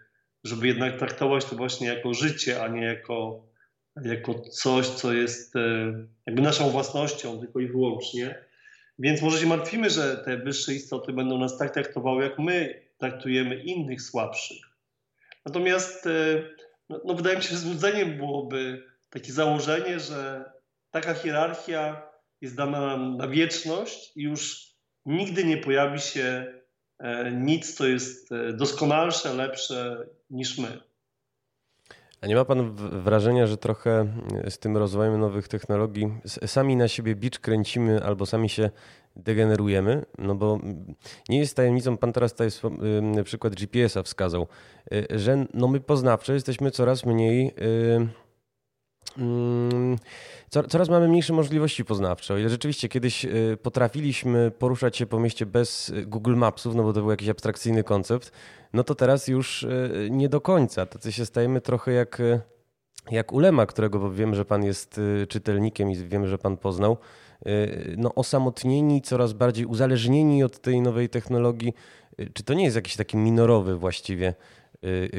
[0.45, 3.47] żeby jednak traktować to właśnie jako życie, a nie jako,
[4.05, 5.61] jako coś, co jest e,
[6.27, 8.45] jakby naszą własnością tylko i wyłącznie.
[8.99, 13.63] Więc może się martwimy, że te wyższe istoty będą nas tak traktowały, jak my traktujemy
[13.63, 14.59] innych słabszych.
[15.47, 16.09] Natomiast
[16.89, 20.53] no, no wydaje mi się, że złudzeniem byłoby takie założenie, że
[20.91, 22.03] taka hierarchia
[22.41, 24.69] jest dana nam na wieczność i już
[25.07, 26.59] nigdy nie pojawi się
[26.99, 30.81] E, nic, co jest e, doskonalsze, lepsze niż my.
[32.21, 34.07] A nie ma pan wrażenia, że trochę
[34.49, 36.09] z tym rozwojem nowych technologii
[36.47, 38.71] sami na siebie bicz kręcimy albo sami się
[39.17, 40.05] degenerujemy?
[40.19, 40.61] No bo
[41.29, 42.49] nie jest tajemnicą, pan teraz tutaj
[43.25, 44.47] przykład GPS-a wskazał,
[44.93, 48.09] e, że no my poznawcze jesteśmy coraz mniej Mm,
[50.69, 52.35] coraz mamy mniejsze możliwości poznawcze.
[52.35, 56.83] O ile rzeczywiście kiedyś y, potrafiliśmy poruszać się po mieście bez y, Google Mapsów, no
[56.83, 58.33] bo to był jakiś abstrakcyjny koncept,
[58.73, 60.87] no to teraz już y, nie do końca.
[60.87, 62.23] Tacy się stajemy trochę jak,
[63.11, 66.97] jak ulema, którego wiem, że pan jest czytelnikiem i wiem, że pan poznał.
[67.97, 71.75] No, osamotnieni, coraz bardziej uzależnieni od tej nowej technologii.
[72.33, 74.35] Czy to nie jest jakiś taki minorowy właściwie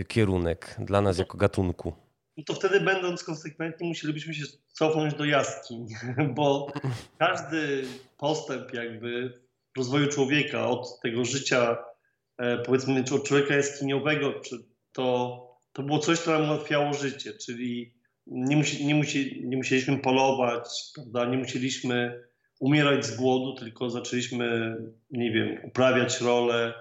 [0.07, 1.93] kierunek dla nas jako gatunku?
[2.39, 5.87] No to wtedy będąc konsekwentni musielibyśmy się cofnąć do jaskiń,
[6.35, 6.71] bo
[7.17, 7.83] każdy
[8.17, 9.41] postęp jakby
[9.77, 11.77] rozwoju człowieka od tego życia
[12.37, 14.41] e, powiedzmy od człowieka jaskiniowego,
[14.91, 15.39] to,
[15.73, 17.93] to było coś, co nam ułatwiało życie, czyli
[18.27, 21.25] nie, musi, nie, musi, nie musieliśmy polować, prawda?
[21.25, 22.23] nie musieliśmy
[22.59, 24.77] umierać z głodu, tylko zaczęliśmy,
[25.11, 26.73] nie wiem, uprawiać rolę,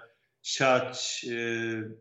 [0.43, 1.95] siać, yy,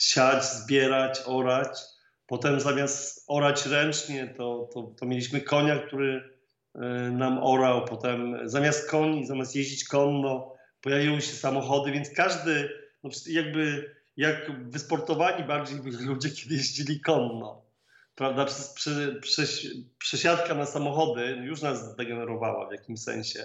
[0.00, 1.97] siać, zbierać, orać
[2.28, 6.38] Potem zamiast orać ręcznie, to, to, to mieliśmy konia, który
[6.74, 7.84] e, nam orał.
[7.84, 12.68] Potem zamiast koni, zamiast jeździć konno, pojawiły się samochody, więc każdy,
[13.04, 17.62] no jakby jak wysportowani bardziej byli ludzie, kiedy jeździli konno.
[18.14, 18.46] prawda,
[19.98, 23.44] przesiadka na samochody już nas zdegenerowała w jakimś sensie.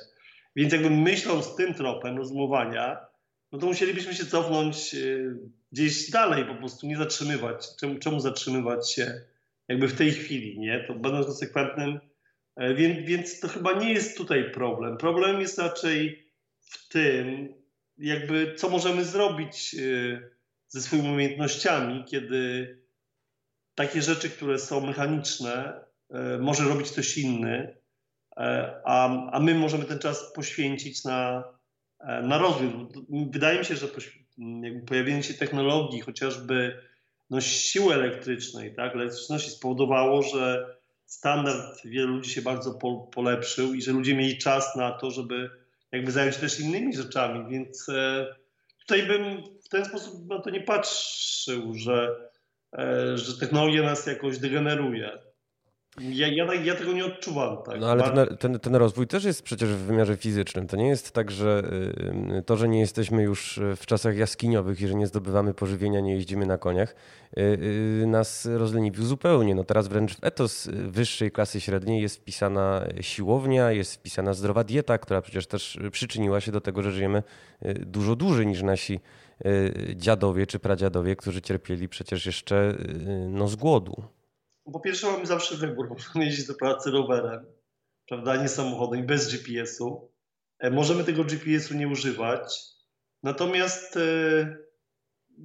[0.56, 3.06] Więc jakby myśląc tym tropem rozumowania,
[3.54, 5.38] no to musielibyśmy się cofnąć y,
[5.72, 7.68] gdzieś dalej, po prostu nie zatrzymywać.
[7.80, 9.22] Czemu, czemu zatrzymywać się
[9.68, 10.84] jakby w tej chwili, nie?
[10.88, 12.00] To będąc konsekwentnym,
[12.56, 14.98] e, więc, więc to chyba nie jest tutaj problem.
[14.98, 17.54] Problem jest raczej w tym,
[17.98, 20.30] jakby co możemy zrobić y,
[20.68, 22.68] ze swoimi umiejętnościami, kiedy
[23.76, 27.78] takie rzeczy, które są mechaniczne, e, może robić ktoś inny,
[28.38, 31.44] e, a, a my możemy ten czas poświęcić na,
[32.24, 32.70] na rozwój.
[33.32, 33.88] Wydaje mi się, że
[34.88, 36.82] pojawienie się technologii, chociażby
[37.30, 43.82] no, siły elektrycznej, tak, elektryczności spowodowało, że standard wielu ludzi się bardzo po, polepszył i
[43.82, 45.50] że ludzie mieli czas na to, żeby
[45.92, 47.88] jakby zająć się też innymi rzeczami, więc
[48.80, 52.16] tutaj bym w ten sposób na to nie patrzył, że
[52.78, 55.12] E, że technologia nas jakoś degeneruje.
[56.01, 57.58] Ja, ja, ja, tego nie odczuwam.
[57.63, 57.79] Tak.
[57.79, 60.67] No ale ten, ten, ten, rozwój też jest przecież w wymiarze fizycznym.
[60.67, 61.63] To nie jest tak, że
[62.38, 66.13] y, to, że nie jesteśmy już w czasach jaskiniowych i że nie zdobywamy pożywienia, nie
[66.13, 66.95] jeździmy na koniach,
[67.38, 69.56] y, y, nas rozleniwił zupełnie.
[69.56, 74.97] No teraz wręcz w etos wyższej klasy średniej jest wpisana siłownia, jest wpisana zdrowa dieta,
[74.97, 77.23] która przecież też przyczyniła się do tego, że żyjemy
[77.86, 78.99] dużo dłużej niż nasi
[79.45, 84.03] Y, dziadowie czy pradziadowie, którzy cierpieli przecież jeszcze y, no, z głodu?
[84.71, 87.45] Po pierwsze mamy zawsze wybór, możemy jeździć do pracy rowerem,
[88.08, 90.12] prawda, nie samochodem, bez GPS-u.
[90.60, 92.60] E, możemy tego GPS-u nie używać,
[93.23, 94.58] natomiast e,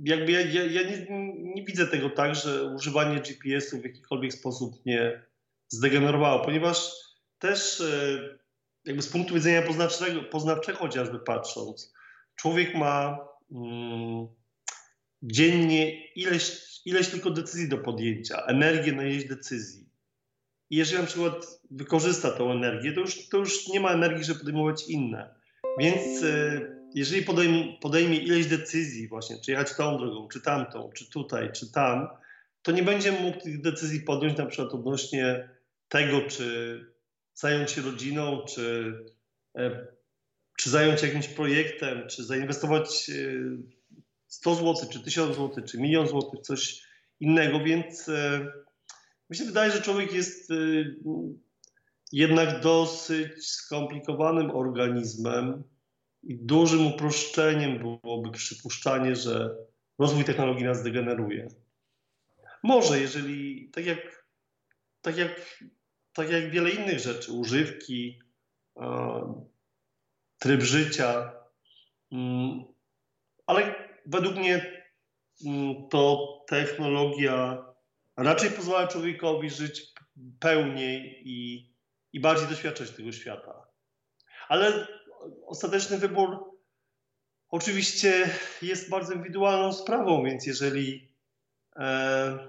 [0.05, 1.07] jakby ja, ja, ja nie,
[1.55, 5.25] nie, widzę tego tak, że używanie GPS-u w jakikolwiek sposób mnie
[5.69, 6.91] zdegenerowało, ponieważ
[7.39, 8.19] też e,
[8.85, 11.95] jakby z punktu widzenia poznawczego, poznawczego chociażby patrząc,
[12.37, 13.19] człowiek ma
[13.51, 14.29] Mm,
[15.23, 16.43] dziennie ileś,
[16.89, 19.89] ileś tylko decyzji do podjęcia, energię na ileś decyzji.
[20.71, 24.39] I jeżeli na przykład wykorzysta tą energię, to już, to już nie ma energii, żeby
[24.39, 25.35] podejmować inne.
[25.79, 26.61] Więc e,
[26.95, 31.73] jeżeli podejmie, podejmie ileś decyzji właśnie, czy jechać tą drogą, czy tamtą, czy tutaj, czy
[31.73, 32.09] tam,
[32.63, 35.49] to nie będzie mógł tych decyzji podjąć na przykład odnośnie
[35.89, 36.81] tego, czy
[37.35, 38.95] zająć się rodziną, czy
[39.57, 39.87] e,
[40.59, 43.11] czy zająć się jakimś projektem, czy zainwestować
[44.29, 46.83] 100 zł, czy 1000 zł, czy milion złotych, coś
[47.21, 48.47] innego, więc e,
[49.31, 50.55] mi się wydaje, że człowiek jest e,
[52.13, 55.63] jednak dosyć skomplikowanym organizmem
[56.23, 59.57] i dużym uproszczeniem byłoby przypuszczanie, że
[59.99, 61.49] rozwój technologii nas degeneruje.
[62.63, 64.27] Może, jeżeli tak jak,
[65.03, 65.65] tak jak,
[66.13, 68.19] tak jak wiele innych rzeczy, używki,
[70.39, 71.33] tryb życia.
[72.13, 72.65] Mm,
[73.47, 73.78] ale
[74.09, 74.83] według mnie
[75.47, 77.65] mm, to technologia
[78.17, 79.93] raczej pozwala człowiekowi żyć
[80.41, 81.71] pełniej i,
[82.13, 83.69] i bardziej doświadczać tego świata.
[84.49, 84.87] Ale
[85.47, 86.39] ostateczny wybór
[87.49, 88.31] oczywiście
[88.63, 91.15] jest bardzo indywidualną sprawą, więc jeżeli,
[91.77, 92.49] e,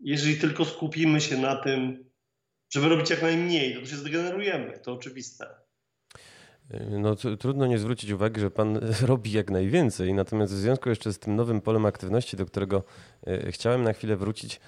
[0.00, 2.10] jeżeli tylko skupimy się na tym,
[2.70, 5.46] żeby robić jak najmniej, to, się zdegenerujemy, to oczywiste.
[6.90, 10.14] No, trudno nie zwrócić uwagi, że pan robi jak najwięcej.
[10.14, 12.82] Natomiast w związku jeszcze z tym nowym polem aktywności, do którego
[13.26, 14.60] e, chciałem na chwilę wrócić,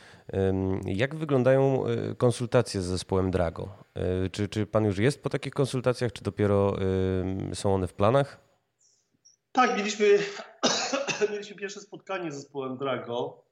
[0.84, 3.84] jak wyglądają e, konsultacje z zespołem Drago?
[3.94, 6.76] E, czy, czy pan już jest po takich konsultacjach, czy dopiero
[7.54, 8.40] są one w planach?
[9.52, 10.18] Tak, mieliśmy,
[11.32, 13.44] mieliśmy pierwsze spotkanie z zespołem Drago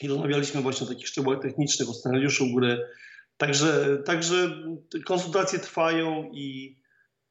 [0.00, 2.88] i rozmawialiśmy właśnie o takich szczegółach technicznych, o scenariuszu gry.
[3.36, 4.50] Także, także
[5.04, 6.76] konsultacje trwają i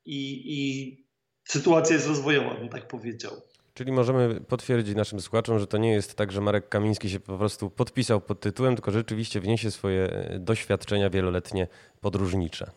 [0.10, 0.98] i, i
[1.44, 3.32] sytuacja jest rozwojowa, bym tak powiedział.
[3.74, 7.38] Czyli możemy potwierdzić naszym słuchaczom, że to nie jest tak, że Marek Kamiński się po
[7.38, 11.68] prostu podpisał pod tytułem, tylko rzeczywiście wniesie swoje doświadczenia wieloletnie
[12.02, 12.72] podróżnicze.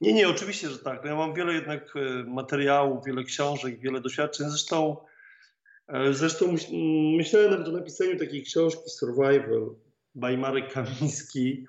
[0.00, 1.04] Nie, nie, oczywiście, że tak.
[1.04, 4.48] No ja mam wiele jednak e, materiałów, wiele książek, wiele doświadczeń.
[4.48, 4.96] Zresztą,
[5.88, 6.54] e, zresztą
[7.16, 9.74] myślałem nawet o napisaniu takiej książki Survival
[10.14, 11.66] by Marek Kamiński,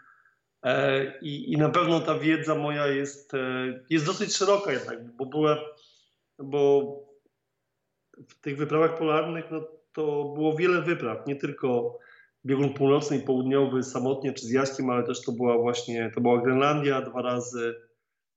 [1.22, 3.38] I, I na pewno ta wiedza moja jest, e,
[3.90, 5.58] jest dosyć szeroka jednak, bo była,
[6.40, 6.84] bo
[8.30, 9.62] w tych wyprawach polarnych no,
[9.94, 12.00] to było wiele wypraw, nie tylko
[12.46, 16.42] biegun północny i południowy samotnie czy z Jaśkiem, ale też to była właśnie, to była
[16.42, 17.76] Grenlandia dwa razy,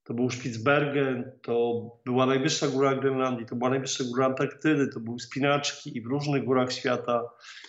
[0.04, 5.20] to był Spitsbergen, to była najwyższa góra Grenlandii, to była najwyższa góra Antarktydy, to były
[5.20, 7.22] spinaczki i w różnych górach świata.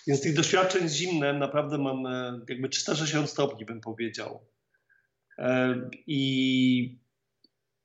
[0.07, 4.45] Więc tych doświadczeń z zimnem naprawdę mam e, jakby 360 stopni, bym powiedział.
[5.37, 5.75] E,
[6.07, 6.99] I,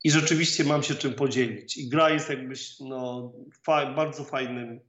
[0.03, 1.77] i rzeczywiście mam się czym podzielić.
[1.77, 3.33] I gra jest jakbyś no,
[3.65, 4.79] fa bardzo fajnym,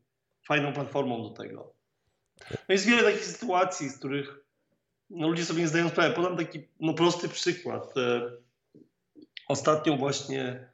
[0.46, 1.74] fajną platformą do tego.
[2.50, 4.44] No jest wiele takich sytuacji, z których
[5.10, 6.14] no, ludzie sobie nie zdają sprawy.
[6.14, 7.94] Podam taki no, prosty przykład.
[9.50, 10.68] E, ostatnio właśnie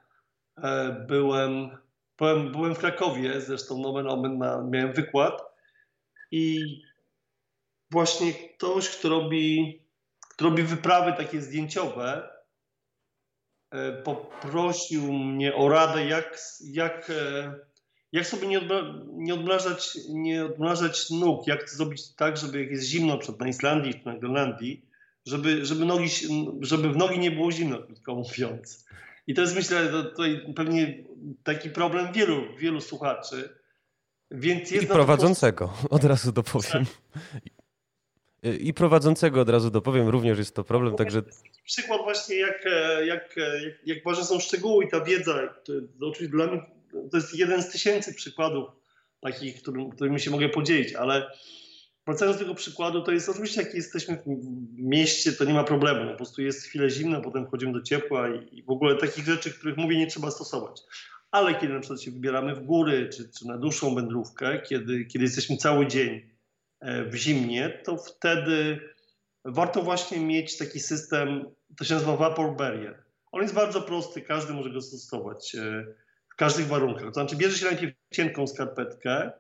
[0.57, 1.79] e, byłem,
[2.19, 5.43] byłem, byłem w Krakowie, zresztą nomen omen na, miałem wykład
[6.31, 6.61] i
[7.91, 9.83] właśnie ktoś, kto robi,
[10.31, 12.29] kto robi wyprawy takie zdjęciowe,
[13.71, 17.13] e, poprosił mnie o radę, jak, jak
[18.13, 22.85] jak sobie nie, odmra nie, odmrażać, nie odmrażać nóg, jak zrobić tak, żeby jak jest
[22.85, 24.86] zimno przed na Islandii czy na Grenlandii,
[25.27, 26.09] żeby, żeby, nogi,
[26.61, 28.87] żeby w nogi nie było zimno, krótko mówiąc.
[29.27, 31.05] I to jest myślę tutaj pewnie
[31.45, 33.59] taki problem wielu, wielu słuchaczy.
[34.31, 36.87] Więc jest I prowadzącego, od razu dopowiem.
[38.61, 41.23] I prowadzącego od razu dopowiem, również jest to problem, także...
[41.65, 42.65] Przykład właśnie jak,
[43.07, 46.63] jak, jak, jak ważne są szczegóły i ta wiedza, to, to oczywiście dla mnie
[47.11, 48.69] to jest jeden z tysięcy przykładów
[49.21, 51.31] takich, którym, którymi się mogę podzielić, ale
[52.07, 54.27] wracając do tego przykładu, to jest oczywiście, jak jesteśmy w
[54.79, 56.11] mieście, to nie ma problemu.
[56.11, 59.51] Po prostu jest chwilę zimno, potem wchodzimy do ciepła i, i w ogóle takich rzeczy,
[59.51, 60.83] których mówię, nie trzeba stosować.
[61.31, 65.25] Ale kiedy na przykład się wybieramy w góry, czy, czy na dłuższą wędrówkę, kiedy, kiedy
[65.25, 66.31] jesteśmy cały dzień
[66.81, 68.81] e, w zimnie, to wtedy
[69.45, 71.45] warto właśnie mieć taki system,
[71.77, 73.03] to się nazywa vapor barrier.
[73.33, 75.55] On jest bardzo prosty, każdy może go stosować.
[75.55, 75.87] E,
[76.37, 77.05] w każdych warunkach.
[77.05, 79.31] To znaczy bierze się najpierw cienką skarpetkę,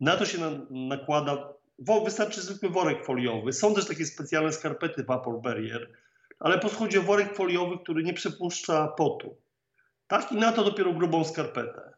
[0.00, 3.52] na to się na, nakłada, wystarczy zwykły worek foliowy.
[3.52, 5.92] Są też takie specjalne skarpety Vapor Barrier,
[6.38, 9.36] ale chodzi o worek foliowy, który nie przepuszcza potu.
[10.06, 10.32] Tak?
[10.32, 11.92] I na to dopiero grubą skarpetę.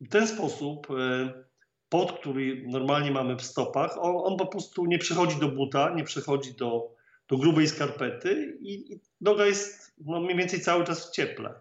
[0.00, 1.44] w ten sposób e,
[1.88, 6.04] pot, który normalnie mamy w stopach, on, on, po prostu nie przechodzi do buta, nie
[6.04, 6.94] przechodzi do,
[7.28, 11.54] do grubej skarpety i, i noga jest no, mniej więcej cały czas w cieple.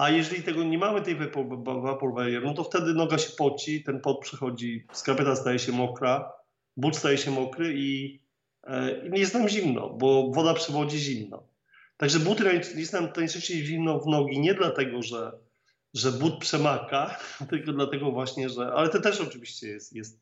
[0.00, 1.16] A jeżeli tego nie mamy, tej
[1.64, 6.32] vapor no to wtedy noga się poci, ten pot przechodzi, skarpeta staje się mokra,
[6.76, 8.20] but staje się mokry i,
[8.64, 11.42] e, i jest nam zimno, bo woda przewodzi zimno.
[11.96, 12.44] Także buty
[12.76, 15.32] jest nam najczęściej zimno w nogi nie dlatego, że,
[15.94, 17.18] że but przemaka,
[17.50, 20.20] tylko dlatego właśnie, że, ale to też oczywiście jest, jest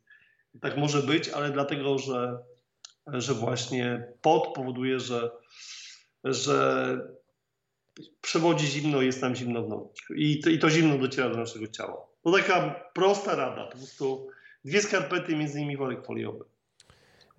[0.60, 2.38] tak może być, ale dlatego, że,
[3.06, 5.30] że właśnie pot powoduje, że,
[6.24, 7.17] że
[8.20, 9.90] przewodzi zimno, jest tam zimno w nogi.
[10.14, 12.06] I to, I to zimno dociera do naszego ciała.
[12.22, 14.28] To taka prosta rada, po prostu
[14.64, 16.44] dwie skarpety, między innymi worek foliowy.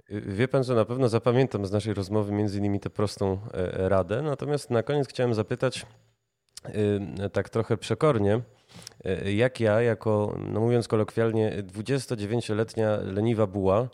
[0.09, 4.21] Wie pan, że na pewno zapamiętam z naszej rozmowy między innymi tę prostą e, radę.
[4.21, 5.85] Natomiast na koniec chciałem zapytać
[6.63, 8.41] e, tak trochę przekornie,
[9.05, 13.89] e, jak ja, jako, no mówiąc kolokwialnie, 29-letnia leniwa buła,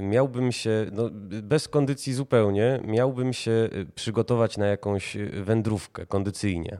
[0.00, 1.10] miałbym się, no,
[1.42, 6.78] bez kondycji zupełnie, miałbym się y, przygotować na jakąś y, wędrówkę kondycyjnie?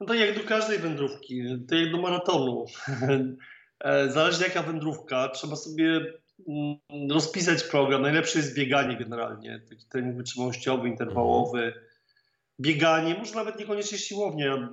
[0.00, 2.64] No to jak do każdej wędrówki, to jak do maratonu.
[3.80, 5.86] E, zależy jaka wędrówka, trzeba sobie
[6.48, 8.02] mm, rozpisać program.
[8.02, 11.72] Najlepsze jest bieganie generalnie, taki trening wytrzymałościowy, interwałowy.
[12.60, 14.70] Bieganie, może nawet niekoniecznie siłownia,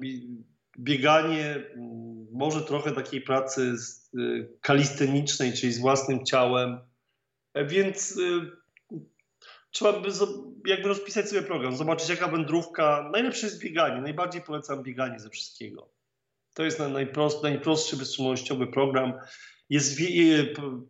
[0.80, 3.76] bieganie, mm, może trochę takiej pracy
[4.17, 6.80] y, kalistenicznej, czyli z własnym ciałem,
[7.53, 8.51] e, więc y,
[9.72, 10.09] trzeba by
[10.65, 15.89] jakby rozpisać sobie program, zobaczyć jaka wędrówka, najlepsze jest bieganie, najbardziej polecam bieganie ze wszystkiego.
[16.53, 19.13] To jest najprost, najprostszy wytrzymałościowy program.
[19.69, 19.99] Jest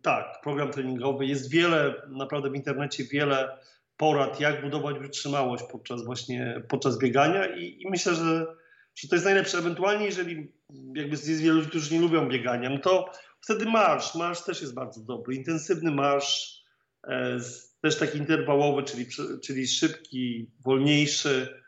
[0.02, 1.26] tak, program treningowy.
[1.26, 3.58] Jest wiele, naprawdę w internecie wiele
[3.96, 8.46] porad, jak budować wytrzymałość podczas właśnie podczas biegania i, i myślę, że
[8.94, 9.58] że to jest najlepsze.
[9.58, 10.52] Ewentualnie, jeżeli
[10.94, 14.14] jakby jest wielu ludzi, którzy nie lubią biegania, no to wtedy marsz.
[14.14, 15.34] Marsz też jest bardzo dobry.
[15.34, 16.62] Intensywny marsz,
[17.08, 17.38] e,
[17.82, 19.06] też taki interwałowy, czyli,
[19.42, 21.62] czyli szybki, wolniejszy.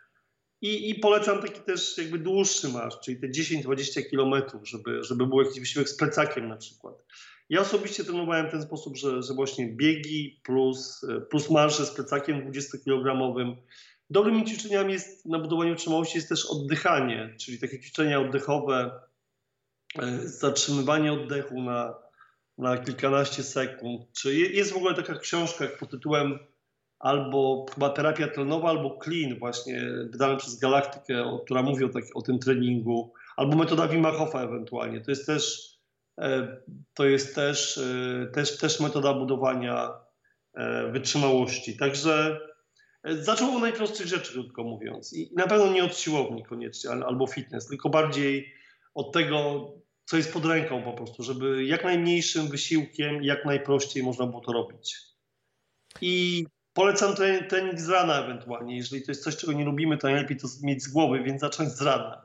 [0.60, 5.42] I, I, polecam taki też jakby dłuższy marsz, czyli te 10-20 kilometrów, żeby, żeby był
[5.42, 6.94] jakiś wysiłek z plecakiem na przykład.
[7.48, 12.52] Ja osobiście trenowałem w ten sposób, że, że właśnie biegi plus, plus marsze z plecakiem
[12.52, 13.56] 20-kilogramowym
[14.10, 19.00] Dobrymi ćwiczeniami jest na budowaniu wytrzymałości jest też oddychanie, czyli takie ćwiczenia oddechowe,
[19.98, 21.94] e, zatrzymywanie oddechu na,
[22.58, 24.12] na kilkanaście sekund.
[24.12, 26.38] Czy jest w ogóle taka książka pod tytułem
[26.98, 32.22] albo chyba terapia tlenowa, albo clean właśnie wydana przez Galaktykę, która mówi o, tak, o
[32.22, 35.00] tym treningu, albo metoda Wima Hofa ewentualnie.
[35.00, 35.74] To jest też,
[36.20, 36.56] e,
[36.94, 40.04] to jest też, e, też, też metoda budowania
[40.92, 41.76] wytrzymałości.
[41.76, 42.40] Także
[43.04, 45.12] Zaczął od najprostszych rzeczy, krótko mówiąc.
[45.12, 48.54] I na pewno nie od siłowni koniecznie, albo fitness, tylko bardziej
[48.94, 49.68] od tego,
[50.04, 54.52] co jest pod ręką po prostu, żeby jak najmniejszym wysiłkiem, jak najprościej można było to
[54.52, 54.96] robić.
[56.00, 57.14] I polecam
[57.48, 58.76] trening z rana ewentualnie.
[58.76, 61.70] Jeżeli to jest coś, czego nie lubimy, to najlepiej to mieć z głowy, więc zacząć
[61.70, 62.22] z rana.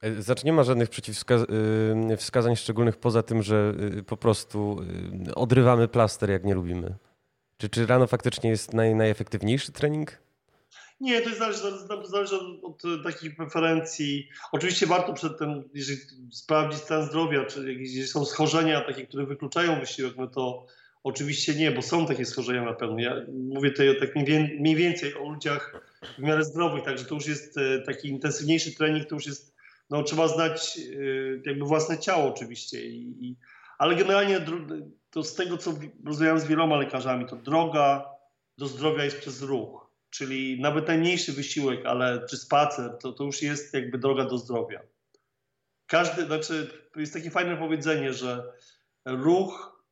[0.00, 4.76] E, znaczy nie ma żadnych przeciwwskazań y, szczególnych poza tym, że y, po prostu
[5.34, 6.94] odrywamy plaster, jak nie lubimy.
[7.58, 10.24] Czy, czy rano faktycznie jest naj, najefektywniejszy trening?
[11.00, 11.60] Nie, to zależy,
[12.04, 14.28] zależy od, od, takich preferencji.
[14.52, 16.00] Oczywiście warto przed tym, jeżeli
[16.32, 20.66] sprawdzić stan zdrowia, czy jeżeli są schorzenia takie, które wykluczają wysiłek, no to
[21.04, 22.98] oczywiście nie, bo są takie schorzenia na pewno.
[22.98, 23.16] Ja
[23.54, 24.16] mówię tutaj tak
[24.60, 29.08] mniej więcej o ludziach w miarę zdrowych, także to już jest e, taki intensywniejszy trening,
[29.08, 29.54] to już jest,
[29.90, 32.86] no trzeba znać e, jakby własne ciało oczywiście.
[32.86, 33.36] I, i,
[33.78, 34.40] ale generalnie
[35.14, 38.10] to z tego, co rozmawiałem z wieloma lekarzami, to droga
[38.58, 39.90] do zdrowia jest przez ruch.
[40.10, 44.80] Czyli nawet najmniejszy wysiłek, ale czy spacer, to, to już jest jakby droga do zdrowia.
[45.86, 48.52] Każdy, znaczy, jest takie fajne powiedzenie, że
[49.06, 49.82] ruch,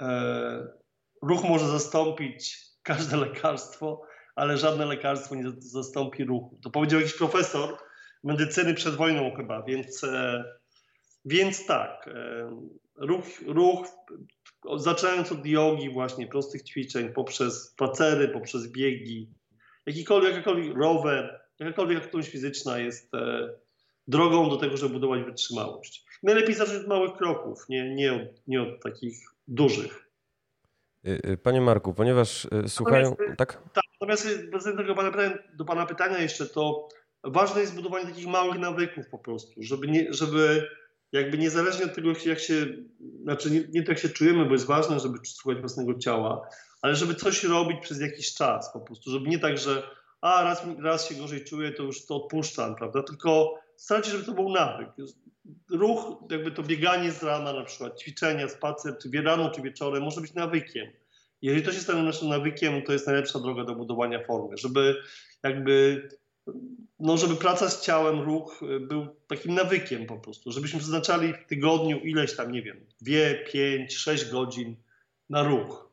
[0.00, 0.68] e,
[1.22, 4.02] ruch może zastąpić każde lekarstwo,
[4.34, 6.58] ale żadne lekarstwo nie zastąpi ruchu.
[6.62, 7.78] To powiedział jakiś profesor
[8.24, 10.44] medycyny przed wojną chyba, więc, e,
[11.24, 12.50] więc tak, e,
[12.96, 13.86] ruch, ruch,
[14.76, 19.30] zaczynając od jogi właśnie, prostych ćwiczeń, poprzez spacery, poprzez biegi,
[19.86, 23.48] jakikolwiek, jakakolwiek rower, jakakolwiek aktywność fizyczna jest e,
[24.08, 26.06] drogą do tego, żeby budować wytrzymałość.
[26.22, 29.16] Najlepiej zacząć od małych kroków, nie, nie, od, nie od takich
[29.48, 30.06] dużych.
[31.06, 33.10] Y, y, panie Marku, ponieważ y, słuchają.
[33.10, 33.62] Natomiast, tak?
[33.72, 33.84] tak?
[34.00, 34.50] Natomiast
[34.86, 35.12] do pana,
[35.54, 36.88] do pana pytania jeszcze, to
[37.24, 40.68] ważne jest budowanie takich małych nawyków po prostu, żeby, nie, żeby
[41.12, 42.66] jakby niezależnie od tego, jak się,
[43.22, 46.48] znaczy nie, nie się czujemy, bo jest ważne, żeby słuchać własnego ciała,
[46.82, 49.82] ale żeby coś robić przez jakiś czas po prostu, żeby nie tak, że
[50.20, 54.24] a raz, raz się gorzej czuję, to już to odpuszczam, prawda, tylko starać się, żeby
[54.24, 54.88] to był nawyk.
[55.70, 60.20] Ruch, jakby to bieganie z rana na przykład, ćwiczenia, spacer, czy rano, czy wieczorem, może
[60.20, 60.86] być nawykiem.
[61.42, 64.96] Jeżeli to się stanie naszym nawykiem, to jest najlepsza droga do budowania formy, żeby
[65.42, 66.08] jakby
[66.98, 71.98] no, żeby praca z ciałem, ruch był takim nawykiem po prostu, żebyśmy przeznaczali w tygodniu
[71.98, 74.76] ileś tam, nie wiem, dwie, pięć, sześć godzin
[75.30, 75.86] na ruch.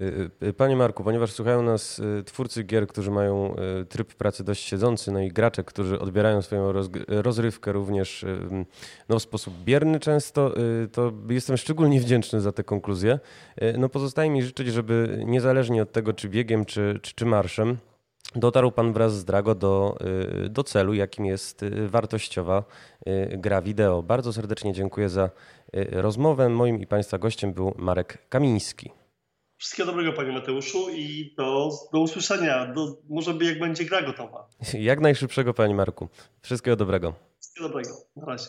[0.00, 3.56] Y, y, panie Marku, ponieważ słuchają nas y, twórcy gier, którzy mają
[3.88, 6.72] tryb pracy dość siedzący, no i gracze, którzy odbierają swoją
[7.08, 8.24] rozrywkę również
[9.08, 10.54] no, w sposób bierny często,
[10.92, 13.18] to jestem szczególnie wdzięczny za tę konkluzję.
[13.78, 17.76] No pozostaje mi życzyć, żeby niezależnie od tego, czy biegiem, czy, czy, czy marszem,
[18.34, 19.96] dotarł Pan wraz z Drago do,
[20.50, 22.64] do celu, jakim jest wartościowa
[23.30, 24.02] gra wideo.
[24.02, 25.30] Bardzo serdecznie dziękuję za
[25.90, 26.48] rozmowę.
[26.48, 28.90] Moim i Państwa gościem był Marek Kamiński.
[29.60, 32.72] Wszystkiego dobrego, panie Mateuszu, i do, do usłyszenia.
[32.72, 34.48] Do, może jak będzie gra gotowa.
[34.90, 36.08] Jak najszybszego, panie Marku.
[36.42, 37.14] Wszystkiego dobrego.
[37.40, 37.90] Wszystkiego dobrego.
[38.16, 38.48] Na razie.